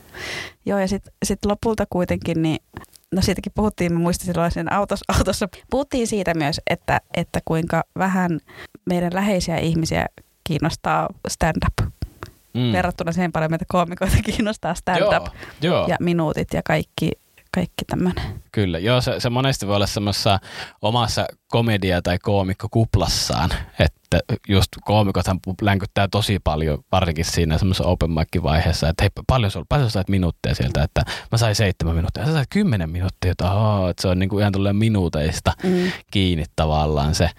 [0.66, 2.58] joo ja sitten sit lopulta kuitenkin niin
[3.14, 5.48] No siitäkin puhuttiin, mä muistin silloin sen autossa, autossa.
[5.70, 8.40] Puhuttiin siitä myös, että, että kuinka vähän
[8.86, 10.06] meidän läheisiä ihmisiä
[10.44, 11.92] kiinnostaa stand-up
[12.58, 12.72] mm.
[12.72, 15.26] verrattuna siihen paljon, mitä koomikoita kiinnostaa stand-up
[15.60, 15.86] joo, joo.
[15.88, 17.12] ja minuutit ja kaikki
[17.58, 18.42] kaikki tämmöinen.
[18.52, 20.38] Kyllä, joo, se, se monesti voi olla semmoisessa
[20.82, 28.88] omassa komedia- tai koomikkokuplassaan, että just koomikothan länkyttää tosi paljon, varsinkin siinä semmoisessa open mic-vaiheessa,
[28.88, 31.02] että hei, paljon sulla, paljon sait minuutteja sieltä, että
[31.32, 34.52] mä sain seitsemän minuuttia, sä sait kymmenen minuuttia, että, oh, että se on niinku ihan
[34.52, 35.92] tulee minuuteista mm.
[36.10, 37.30] kiinni tavallaan se,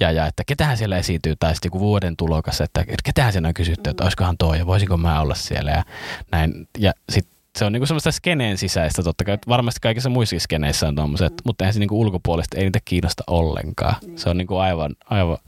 [0.00, 3.54] ja, ja että ketähän siellä esiintyy, tai sitten joku vuoden tulokas, että ketähän siellä on
[3.54, 5.84] kysytty, että olisikohan toi, ja voisiko mä olla siellä, ja
[6.32, 9.38] näin, ja sitten se on niinku semmoista skeneen sisäistä totta kai.
[9.48, 11.38] Varmasti kaikissa muissa skeneissä on tuommoiset, mm.
[11.44, 13.94] mutta eihän se niinku ulkopuolesta ei niitä kiinnosta ollenkaan.
[14.06, 14.16] Mm.
[14.16, 15.38] Se on niinku aivan, aivan,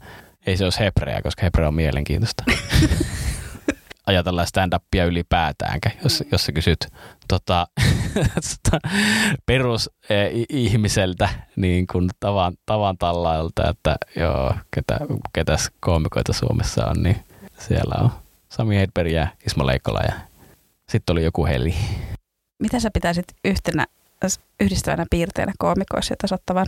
[0.45, 2.43] ei se olisi hebreä, koska hebrea on mielenkiintoista.
[4.07, 6.87] Ajatellaan stand-upia ylipäätäänkään, jos, jos sä kysyt
[7.27, 7.67] tota,
[9.45, 14.99] perusihmiseltä niin kuin tavan, tavan tallailta, että joo, ketä,
[15.33, 17.17] ketäs koomikoita Suomessa on, niin
[17.57, 18.11] siellä on
[18.49, 20.30] Sami Hedberg ja Ismo Leikkola ja
[20.91, 21.75] sitten oli joku heli.
[22.59, 23.85] Mitä sä pitäisit yhtenä
[24.59, 26.67] yhdistävänä piirteenä koomikoissa, jota sattavan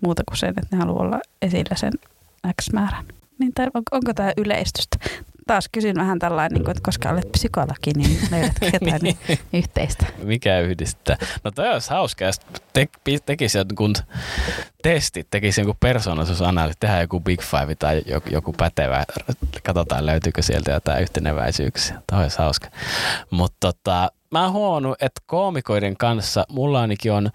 [0.00, 1.92] muuta kuin sen, että ne haluaa olla esillä sen
[2.62, 3.04] X määrän?
[3.38, 4.98] Niin, tai on, onko tämä yleistystä?
[5.48, 9.18] Taas kysyn vähän tällainen, niin kuin, että koska olet psykologi, niin löydätkö jotain niin.
[9.52, 10.06] yhteistä?
[10.22, 11.16] Mikä yhdistää?
[11.44, 12.40] No toi olisi hauska, jos
[12.72, 12.88] te,
[13.26, 14.02] tekisi jotkut
[14.82, 19.04] testit, tekisi joku persoonallisuusanalyysi, tehdään joku Big Five tai joku, joku pätevä,
[19.64, 22.02] katsotaan löytyykö sieltä jotain yhteneväisyyksiä.
[22.12, 22.68] Toi olisi hauska.
[23.30, 27.30] Mutta tota, mä oon huomannut, että koomikoiden kanssa mulla ainakin on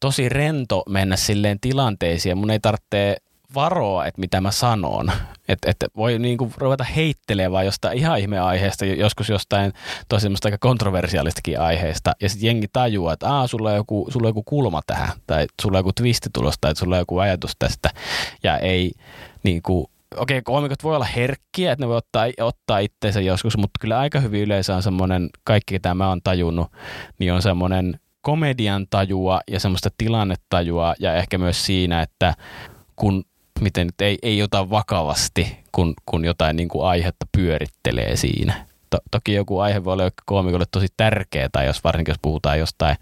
[0.00, 2.38] tosi rento mennä silleen tilanteisiin.
[2.38, 3.16] Mun ei tarvitse
[3.56, 5.12] varoa, että mitä mä sanon.
[5.48, 9.72] Että et voi niinku ruveta heittelemään jostain ihan ihmeaiheesta, joskus jostain
[10.08, 12.12] tosi aika kontroversiaalistakin aiheesta.
[12.20, 15.46] Ja sitten jengi tajuaa, että Aa, sulla, on joku, sulla on joku kulma tähän, tai
[15.62, 17.90] sulla on joku twisti tulossa, tai sulla on joku ajatus tästä.
[18.42, 18.92] Ja ei
[19.42, 23.78] niinku, okei, okay, koomikot voi olla herkkiä, että ne voi ottaa, ottaa itteensä joskus, mutta
[23.80, 26.72] kyllä aika hyvin yleensä on semmoinen, kaikki mitä mä oon tajunnut,
[27.18, 32.34] niin on semmoinen komedian tajua ja semmoista tilannetajua ja ehkä myös siinä, että
[32.96, 33.24] kun
[33.60, 38.66] miten nyt ei, ei ota vakavasti, kun, kun jotain niin kuin aihetta pyörittelee siinä.
[38.90, 42.96] To, toki joku aihe voi olla koomikolle tosi tärkeä, tai jos varsinkin jos puhutaan jostain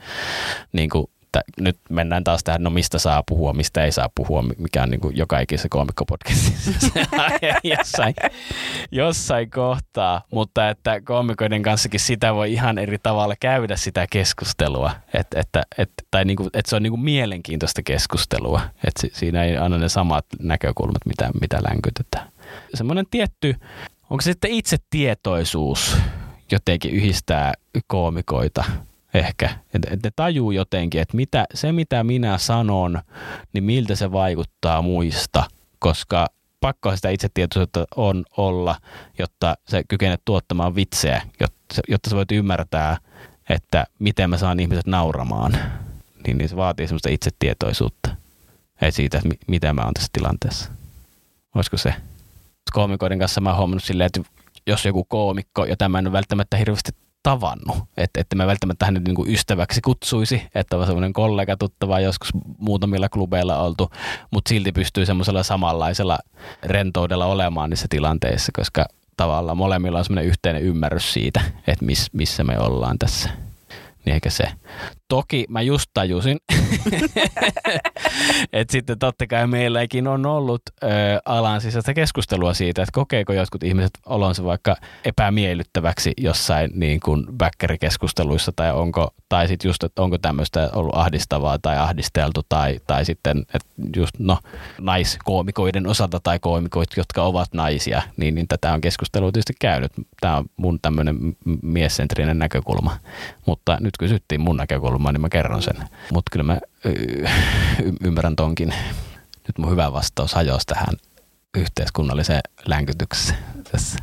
[0.72, 1.06] niin kuin
[1.40, 4.90] että nyt mennään taas tähän, no mistä saa puhua, mistä ei saa puhua, mikä on
[4.90, 6.90] niin kuin joka ikisessä koomikkopodcastissa
[7.78, 8.14] jossain,
[8.90, 15.40] jossain kohtaa, mutta että koomikoiden kanssakin sitä voi ihan eri tavalla käydä sitä keskustelua, että,
[15.40, 19.56] että, että, tai niin kuin, että se on niin kuin mielenkiintoista keskustelua, että siinä ei
[19.56, 22.28] anna ne samat näkökulmat, mitä, mitä länkytetään.
[22.74, 23.54] Semmoinen tietty,
[24.10, 25.96] onko se sitten itse tietoisuus
[26.50, 27.52] jotenkin yhdistää
[27.86, 28.64] koomikoita–
[29.14, 29.50] ehkä.
[29.74, 33.02] Että et ne tajuu jotenkin, että mitä, se mitä minä sanon,
[33.52, 35.44] niin miltä se vaikuttaa muista,
[35.78, 36.26] koska
[36.60, 38.76] pakko sitä itsetietoisuutta on olla,
[39.18, 42.96] jotta se kykenee tuottamaan vitsejä, jotta, jotta sä voit ymmärtää,
[43.48, 45.56] että miten mä saan ihmiset nauramaan.
[46.26, 48.10] Niin, niin se vaatii semmoista itsetietoisuutta.
[48.82, 50.70] Ei siitä, että mitä mä oon tässä tilanteessa.
[51.54, 51.94] Olisiko se?
[52.72, 54.20] Koomikoiden kanssa mä oon huomannut silleen, että
[54.66, 56.92] jos joku koomikko, ja tämä en välttämättä hirveästi
[57.24, 57.76] tavannut.
[57.96, 62.30] Että, että mä välttämättä hänet niin kuin ystäväksi kutsuisi, että on semmoinen kollega tuttava joskus
[62.58, 63.90] muutamilla klubeilla oltu,
[64.30, 66.18] mutta silti pystyy semmoisella samanlaisella
[66.62, 72.44] rentoudella olemaan niissä tilanteissa, koska tavallaan molemmilla on semmoinen yhteinen ymmärrys siitä, että miss, missä
[72.44, 73.30] me ollaan tässä
[74.04, 74.44] niin eikä se.
[75.08, 76.38] Toki mä just tajusin,
[78.52, 80.86] että sitten totta kai meilläkin on ollut ö,
[81.24, 88.52] alan sisäistä keskustelua siitä, että kokeeko jotkut ihmiset olonsa vaikka epämiellyttäväksi jossain niin kuin backerikeskusteluissa
[88.56, 93.38] tai onko, tai sitten just, että onko tämmöistä ollut ahdistavaa tai ahdisteltu tai, tai sitten,
[93.54, 94.38] että just no
[94.80, 99.92] naiskoomikoiden osalta tai koomikoit, jotka ovat naisia, niin, niin tätä on keskustelua tietysti käynyt.
[100.20, 101.16] Tämä on mun tämmöinen
[101.62, 102.96] miessentrinen näkökulma,
[103.46, 104.56] mutta nyt kysyttiin mun
[104.94, 105.76] näkökulmaa, niin mä kerron sen.
[106.12, 106.58] Mutta kyllä mä
[108.04, 108.74] ymmärrän tonkin.
[109.46, 110.96] Nyt mun hyvä vastaus hajosi tähän
[111.56, 113.38] yhteiskunnalliseen länkytykseen
[113.72, 113.98] tässä.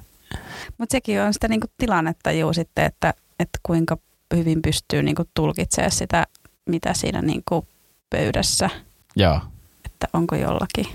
[0.78, 3.98] Mutta sekin on sitä niinku tilannetta juu sitten, että, että kuinka
[4.36, 6.28] hyvin pystyy niinku tulkitsemaan sitä,
[6.66, 7.68] mitä siinä niinku
[8.10, 8.70] pöydässä.
[9.16, 9.42] Joo.
[9.86, 10.88] Että onko jollakin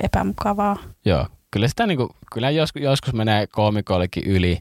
[0.00, 0.76] epämukavaa.
[1.04, 4.58] Joo, kyllä sitä niin kuin, kyllä joskus, joskus menee koomikoillekin yli,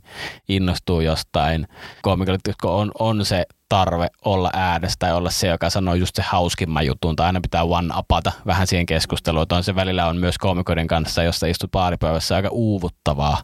[0.48, 1.68] innostuu jostain
[2.02, 6.86] koomikolle, on, on se tarve olla äänessä tai olla se, joka sanoo just se hauskimman
[6.86, 9.44] jutun, tai aina pitää one-apata vähän siihen keskusteluun.
[9.44, 13.38] Että on se välillä on myös koomikoiden kanssa, josta istut paaripäivässä aika uuvuttavaa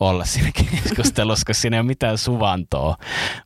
[0.00, 0.50] olla siinä
[0.82, 2.96] keskustelussa, koska siinä ei ole mitään suvantoa,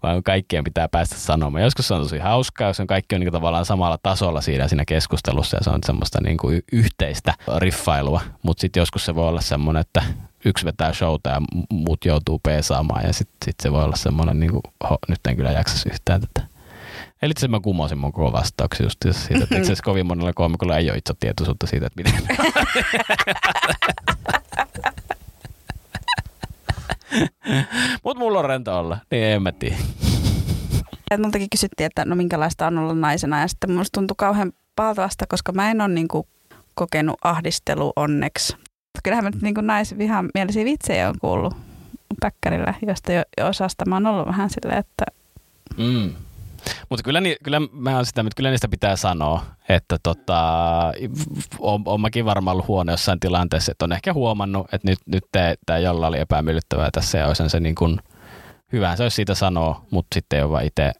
[0.02, 1.64] vaan kaikkien pitää päästä sanomaan.
[1.64, 4.84] Joskus se on tosi hauskaa, jos on kaikki on niin tavallaan samalla tasolla siinä, siinä
[4.84, 9.40] keskustelussa ja se on semmoista niin kuin yhteistä riffailua, mutta sitten joskus se voi olla
[9.40, 10.02] semmoinen, että
[10.44, 11.40] yksi vetää showta ja
[11.70, 15.36] muut joutuu peesaamaan ja sitten sit se voi olla semmoinen, niin kuin, ho, nyt en
[15.36, 16.46] kyllä jaksa yhtään tätä.
[17.22, 20.90] Eli se mä kumosin mun koko vastauksen just siitä, että itse kovin monella koomikolla ei
[20.90, 22.14] ole itse tietoisuutta siitä, että miten
[28.04, 29.76] Mutta mulla on rento olla, niin en mä tiedä.
[31.18, 35.52] Multakin kysyttiin, että no minkälaista on olla naisena ja sitten musta tuntui kauhean paltavasta, koska
[35.52, 36.26] mä en ole niinku
[36.74, 38.56] kokenut ahdistelu onneksi.
[39.02, 41.56] Kyllähän mä nyt niin naisvihan mielisiä vitsejä on kuullut
[42.20, 45.04] päkkärillä, josta jo, osasta mä oon ollut vähän silleen, että...
[45.76, 46.12] Mm.
[46.88, 50.38] Mutta kyllä, kyllä mä oon sitä, että kyllä niistä pitää sanoa, että tota,
[51.58, 55.24] on, on mäkin varmaan ollut huono jossain tilanteessa, että on ehkä huomannut, että nyt, nyt
[55.66, 58.00] tämä jolla oli epämiellyttävää tässä ja olisi se niin kuin,
[58.72, 60.92] hyvä se olisi siitä sanoa, mutta sitten ei ole vaan itse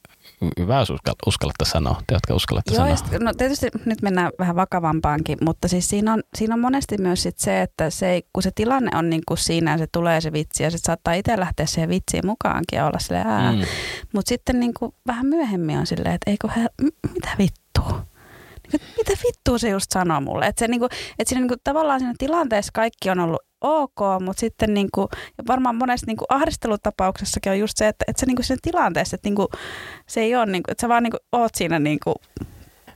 [0.59, 0.93] hyvä, jos
[1.27, 3.19] uskallatte sanoa, te jotka uskallatte Joo, sanoa.
[3.21, 7.39] no tietysti nyt mennään vähän vakavampaankin, mutta siis siinä on, siinä on monesti myös sit
[7.39, 10.63] se, että se, kun se tilanne on niin kuin siinä ja se tulee se vitsi
[10.63, 13.53] ja sitten saattaa itse lähteä siihen vitsiin mukaankin ja olla silleen ää.
[13.53, 13.59] Mm.
[14.15, 16.67] Mutta sitten niin kuin vähän myöhemmin on silleen, että eikö he,
[17.15, 18.07] mitä vittua?
[18.73, 20.47] Niin mitä vittua se just sanoo mulle?
[20.47, 20.85] Että, se niinku,
[21.19, 25.09] että siinä niinku, tavallaan siinä tilanteessa kaikki on ollut ok, mutta sitten niin kuin,
[25.39, 28.61] ja varmaan monessa niin kuin ahdistelutapauksessakin on just se, että, että se niin kuin siinä
[28.63, 29.49] tilanteessa, että niin kuin,
[30.07, 32.15] se ei ole, niin kuin, että sä vaan niin kuin, oot siinä niin kuin,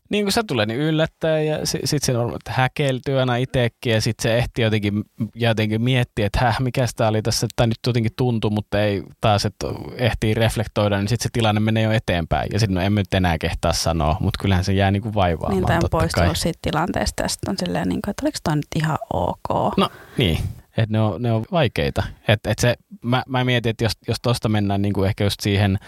[0.08, 4.00] niin kuin se tulee niin yllättäen ja sitten sit se on häkeltyy aina itsekin ja
[4.00, 5.04] sitten se ehti jotenkin,
[5.34, 9.44] jotenkin miettiä, että häh, mikä tämä oli tässä, tai nyt jotenkin tuntuu, mutta ei taas,
[9.44, 13.14] että ehtii reflektoida, niin sitten se tilanne menee jo eteenpäin ja sitten no emme nyt
[13.14, 15.56] enää kehtaa sanoa, mutta kyllähän se jää niin kuin vaivaamaan.
[15.56, 18.56] Niin, tämä on poistunut siitä tilanteesta ja sitten on silleen, niin kuin, että oliko toi
[18.56, 19.76] nyt ihan ok?
[19.76, 20.38] No niin,
[20.76, 22.02] että ne on, ne on vaikeita.
[22.28, 25.40] Et, et se, mä, mä mietin, että jos, jos tuosta mennään niin kuin ehkä just
[25.40, 25.78] siihen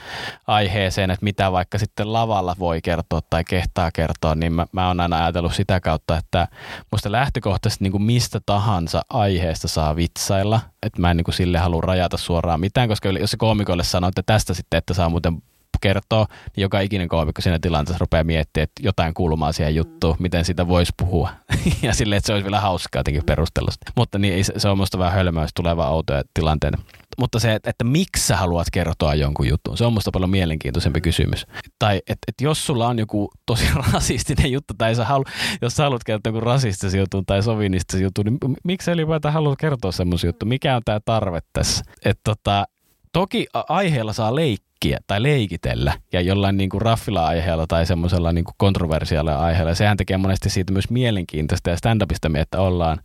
[0.47, 5.01] aiheeseen, että mitä vaikka sitten lavalla voi kertoa tai kehtaa kertoa, niin mä, mä oon
[5.01, 6.49] aina ajatellut sitä kautta, että
[6.93, 10.61] musta lähtökohtaisesti niin kuin mistä tahansa aiheesta saa vitsailla.
[10.82, 14.09] Että mä en niin kuin sille halua rajata suoraan mitään, koska jos se koomikolle sanoo,
[14.09, 15.43] että tästä sitten, että saa muuten
[15.81, 20.23] kertoo, niin joka ikinen koomikko siinä tilanteessa rupeaa miettimään, että jotain kulmaa siihen juttuun, mm.
[20.23, 21.31] miten sitä voisi puhua.
[21.83, 23.85] ja silleen, että se olisi vielä hauskaa jotenkin perustellusti.
[23.97, 26.79] Mutta niin, se on musta vähän hölmöä, jos tulee vaan outoja tilanteita.
[27.19, 31.01] Mutta se, että, että miksi sä haluat kertoa jonkun jutun, se on musta paljon mielenkiintoisempi
[31.01, 31.47] kysymys.
[31.79, 35.25] Tai että, että jos sulla on joku tosi rasistinen juttu, tai sä halu,
[35.62, 39.59] jos sä haluat kertoa jonkun rasistisen jutun tai sovinistisen jutun, niin miksi sä ylipäätään haluat
[39.59, 40.49] kertoa semmoisen jutun?
[40.49, 41.85] Mikä on tämä tarve tässä?
[42.05, 42.66] Että tota,
[43.13, 48.45] toki aiheella saa leikkiä, tai leikitellä ja jollain niin kuin raffilla aiheella tai semmoisella niin
[48.57, 49.75] kontroversiaalilla aiheella.
[49.75, 52.99] Sehän tekee monesti siitä myös mielenkiintoista ja stand-upista että ollaan.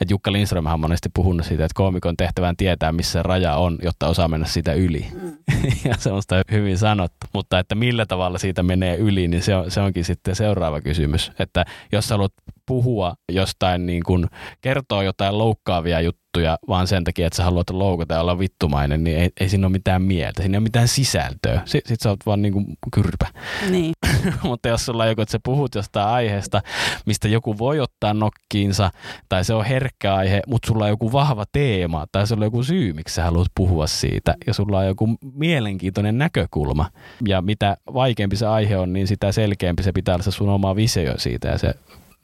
[0.00, 4.08] Että Jukka Lindström on monesti puhunut siitä, että koomikon tehtävään tietää, missä raja on, jotta
[4.08, 5.06] osaa mennä siitä yli.
[5.22, 5.32] Mm.
[5.88, 7.26] ja se on sitä hyvin sanottu.
[7.32, 11.32] Mutta että millä tavalla siitä menee yli, niin se, on, se onkin sitten seuraava kysymys.
[11.38, 12.32] Että jos haluat
[12.66, 14.26] puhua jostain, niin kuin,
[14.60, 19.18] kertoo jotain loukkaavia juttuja vaan sen takia, että sä haluat loukata ja olla vittumainen, niin
[19.18, 20.42] ei, ei siinä ole mitään mieltä.
[20.42, 21.62] Siinä ei ole mitään sisältöä.
[21.64, 23.26] S- Sitten sä oot vaan niin kuin kyrpä.
[23.70, 23.92] Niin.
[24.42, 26.62] Mutta jos sulla on joku, että sä puhut jostain aiheesta,
[27.06, 28.90] mistä joku voi ottaa nokkiinsa,
[29.28, 32.62] tai se on herkkä aihe, mutta sulla on joku vahva teema, tai sulla on joku
[32.62, 36.90] syy, miksi sä haluat puhua siitä, ja sulla on joku mielenkiintoinen näkökulma.
[37.28, 40.76] Ja mitä vaikeampi se aihe on, niin sitä selkeämpi se pitää olla se sun oma
[40.76, 41.74] visio siitä, ja se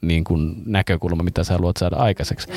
[0.03, 2.47] niin kuin näkökulma, mitä sä haluat saada aikaiseksi.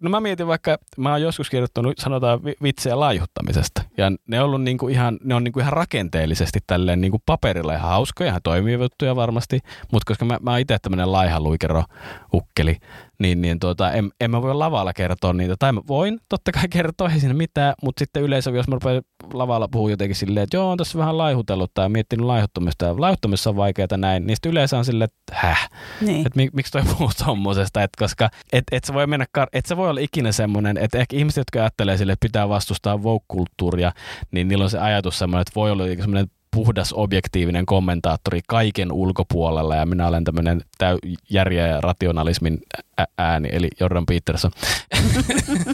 [0.00, 3.82] No mä mietin vaikka, mä oon joskus kirjoittanut, sanotaan vitsejä laihuttamisesta.
[3.96, 7.90] Ja ne on, ollut niinku ihan, ne on niinku ihan rakenteellisesti tälleen niinku paperilla ihan
[7.90, 9.58] hauskoja, ihan toimivia varmasti.
[9.92, 11.84] Mutta koska mä, mä oon itse tämmöinen laihaluikero
[12.34, 12.76] ukkeli,
[13.20, 15.54] niin, niin tuota, en, en mä voi lavalla kertoa niitä.
[15.58, 19.02] Tai mä voin totta kai kertoa, ei siinä mitään, mutta sitten yleensä, jos mä rupean
[19.32, 23.50] lavalla puhua jotenkin silleen, että joo, on tässä vähän laihutellut tai miettinyt laihuttamista ja laihuttamissa
[23.50, 26.26] on vaikeaa näin, niin sitten yleensä on silleen, että häh, niin.
[26.26, 29.76] että mik, miksi toi puhuu tommosesta, että koska et, et sä voi mennä, et sä
[29.76, 33.92] voi olla ikinä semmoinen, että ehkä ihmiset, jotka ajattelee sille, että pitää vastustaa woke-kulttuuria,
[34.30, 36.26] niin niillä on se ajatus semmoinen, että voi olla semmoinen
[36.56, 40.98] puhdas objektiivinen kommentaattori kaiken ulkopuolella ja minä olen tämmöinen täy
[41.30, 42.58] järjeä ja rationalismin
[43.18, 44.50] ääni, eli Jordan Peterson.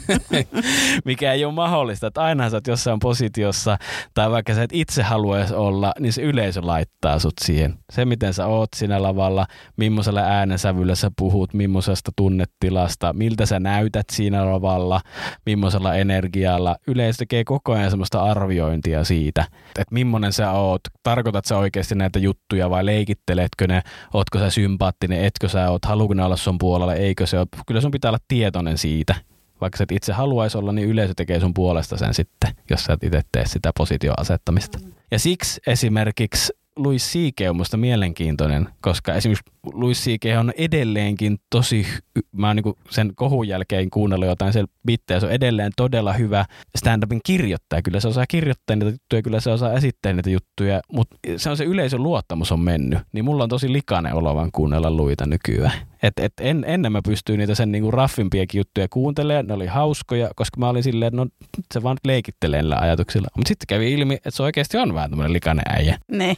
[1.04, 3.78] Mikä ei ole mahdollista, että aina sä oot jossain positiossa,
[4.14, 7.74] tai vaikka sä et itse haluaisi olla, niin se yleisö laittaa sut siihen.
[7.92, 9.46] Se, miten sä oot siinä lavalla,
[9.76, 15.00] millaisella äänensävyllä sä puhut, millaisesta tunnetilasta, miltä sä näytät siinä lavalla,
[15.46, 16.76] millaisella energialla.
[16.86, 20.65] Yleisö tekee koko ajan semmoista arviointia siitä, että millainen sä oot,
[21.02, 23.82] tarkoitat sä oikeasti näitä juttuja vai leikitteletkö ne,
[24.14, 27.80] ootko sä sympaattinen, etkö sä oot, haluuko ne olla sun puolella, eikö se ole, kyllä
[27.80, 29.14] sun pitää olla tietoinen siitä,
[29.60, 32.92] vaikka sä et itse haluaisi olla, niin yleisö tekee sun puolesta sen sitten, jos sä
[32.92, 34.78] et itse tee sitä positioasettamista.
[35.10, 37.50] Ja siksi esimerkiksi Louis C.K.
[37.50, 40.24] on musta mielenkiintoinen, koska esimerkiksi Louis C.K.
[40.38, 41.86] on edelleenkin tosi,
[42.32, 46.44] mä oon niin sen kohun jälkeen kuunnellut jotain siellä bittejä, se on edelleen todella hyvä
[46.78, 47.82] stand-upin kirjoittaja.
[47.82, 51.56] Kyllä se osaa kirjoittaa niitä juttuja, kyllä se osaa esittää niitä juttuja, mutta se on
[51.56, 52.98] se yleisön luottamus on mennyt.
[53.12, 55.72] Niin mulla on tosi likainen olo kuunnella Luita nykyään.
[56.02, 60.30] Et, et en, ennen mä pystyin niitä sen niinku raffimpiakin juttuja kuuntelemaan, ne oli hauskoja,
[60.36, 61.26] koska mä olin silleen, no
[61.74, 63.28] se vaan leikittelee ajatuksilla.
[63.36, 65.98] Mutta sitten kävi ilmi, että se oikeasti on vähän tämmöinen likainen äijä.
[66.12, 66.36] Niin.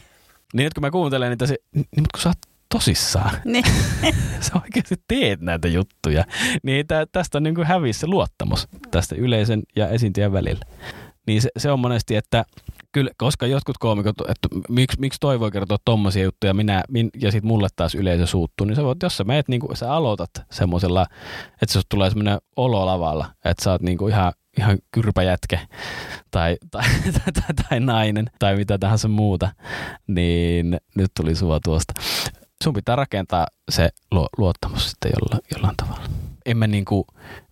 [0.53, 2.37] Niin nyt kun mä kuuntelen niitä, se, niin mutta kun sä oot
[2.73, 3.31] tosissaan.
[3.45, 3.65] Niin.
[4.45, 6.25] sä oikeasti teet näitä juttuja.
[6.63, 10.65] Niin tä, tästä on niin kuin hävissä luottamus tästä yleisen ja esiintyjän välillä.
[11.27, 12.45] Niin se, se on monesti, että
[12.91, 17.31] kyllä, koska jotkut koomikot, että miksi, miksi toi voi kertoa tommosia juttuja minä, min, ja
[17.31, 20.29] sitten mulle taas yleisö suuttuu, niin sä voit, jos sä meet, niin kuin, sä aloitat
[20.51, 21.05] semmoisella,
[21.61, 25.59] että se tulee semmoinen olo lavalla, että sä oot niin kuin ihan, ihan kyrpäjätke
[26.31, 29.49] tai, tai, tai, tai, tai, nainen tai mitä tahansa muuta,
[30.07, 31.93] niin nyt tuli sua tuosta.
[32.63, 33.89] Sun pitää rakentaa se
[34.37, 36.03] luottamus sitten jollain, jollain tavalla.
[36.45, 37.03] Emme niin kuin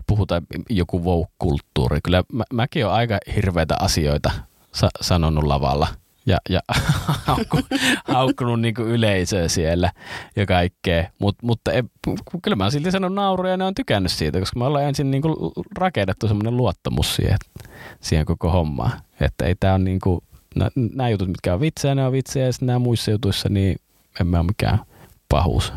[0.08, 1.99] puhuta joku woke-kulttuuri.
[2.03, 4.32] Kyllä mä, mäkin olen aika hirveitä asioita
[4.74, 5.88] sa- sanonut lavalla
[6.28, 6.59] ja, ja
[7.28, 7.57] haukku,
[8.03, 9.91] haukkunut niin yleisöä siellä
[10.36, 11.09] ja kaikkea.
[11.19, 11.84] Mut, mutta ei,
[12.43, 15.11] kyllä mä oon silti sanonut nauruja ja ne on tykännyt siitä, koska me ollaan ensin
[15.11, 15.23] niin
[15.78, 17.38] rakennettu semmoinen luottamus siihen,
[18.01, 18.91] siihen koko hommaan.
[19.21, 20.21] Että ei tää on niin kuin,
[20.75, 23.75] nämä jutut, mitkä on vitsejä, ne on vitsejä ja nämä muissa jutuissa, niin
[24.21, 24.80] en mä ole mikään
[25.30, 25.73] pahuus.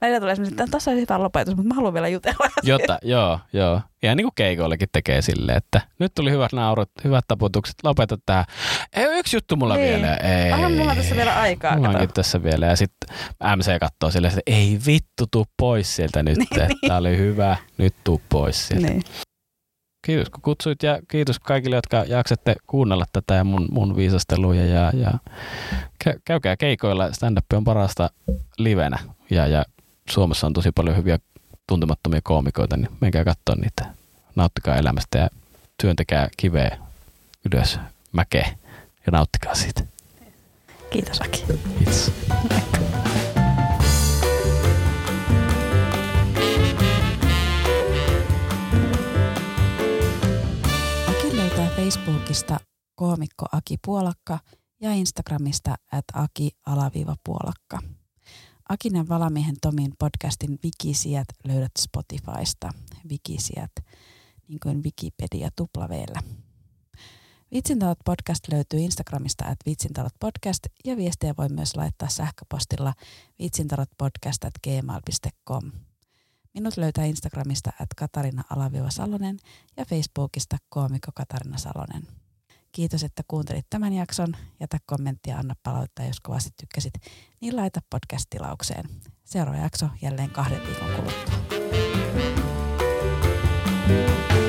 [0.00, 2.50] Välillä tulee semmoinen, että tässä on hyvä lopetus, mutta mä haluan vielä jutella.
[2.62, 3.80] Jota, joo, joo.
[4.02, 8.44] Ja niin kuin keikoillekin tekee silleen, että nyt tuli hyvät naurut, hyvät taputukset, lopeta tää.
[8.96, 9.88] Ei yksi juttu mulla niin.
[9.88, 10.16] vielä.
[10.16, 10.52] Ei.
[10.52, 11.76] Onhan mulla tässä vielä aikaa.
[11.76, 12.66] Mulla onkin tässä vielä.
[12.66, 13.16] Ja sitten
[13.56, 16.38] MC katsoo silleen, että ei vittu, tuu pois sieltä nyt.
[16.44, 16.92] Niin, että niin.
[16.92, 18.86] Oli hyvä, nyt tuu pois sieltä.
[18.86, 19.02] Niin.
[20.04, 24.66] Kiitos kun kutsuit ja kiitos kaikille, jotka jaksatte kuunnella tätä ja mun, mun viisasteluja.
[24.66, 25.10] Ja, ja
[26.24, 28.10] käykää keikoilla, stand-up on parasta
[28.58, 28.98] livenä
[29.30, 29.64] ja, ja
[30.10, 31.18] Suomessa on tosi paljon hyviä
[31.68, 33.94] tuntemattomia koomikoita, niin menkää katsoa niitä.
[34.36, 35.28] Nauttikaa elämästä ja
[35.82, 36.78] työntekää kiveä
[37.52, 37.78] ylös
[38.12, 38.58] mäkeä
[39.06, 39.84] ja nauttikaa siitä.
[40.90, 41.44] Kiitos Aki.
[41.78, 42.12] Kiitos.
[51.08, 52.56] Aki löytää Facebookista
[52.94, 54.38] koomikko Aki Puolakka
[54.80, 57.78] ja Instagramista at aki-puolakka.
[58.68, 62.70] Akin ja Valamiehen Tomin podcastin Wikisijat löydät Spotifysta.
[63.10, 63.70] Wikisijat,
[64.48, 66.20] niin kuin Wikipedia tuplaveellä.
[67.52, 72.94] Vitsintalot podcast löytyy Instagramista at vitsintalot podcast ja viestejä voi myös laittaa sähköpostilla
[73.38, 75.72] vitsintalotpodcast at gmail.com.
[76.54, 79.38] Minut löytää Instagramista at Katarina-Salonen
[79.76, 82.23] ja Facebookista koomikko Katarina Salonen.
[82.74, 84.36] Kiitos, että kuuntelit tämän jakson.
[84.60, 86.94] Jätä kommenttia, anna palautetta, jos kovasti tykkäsit,
[87.40, 88.84] niin laita podcast-tilaukseen.
[89.24, 91.34] Seuraava jakso jälleen kahden viikon kuluttua.
[93.86, 94.43] thank you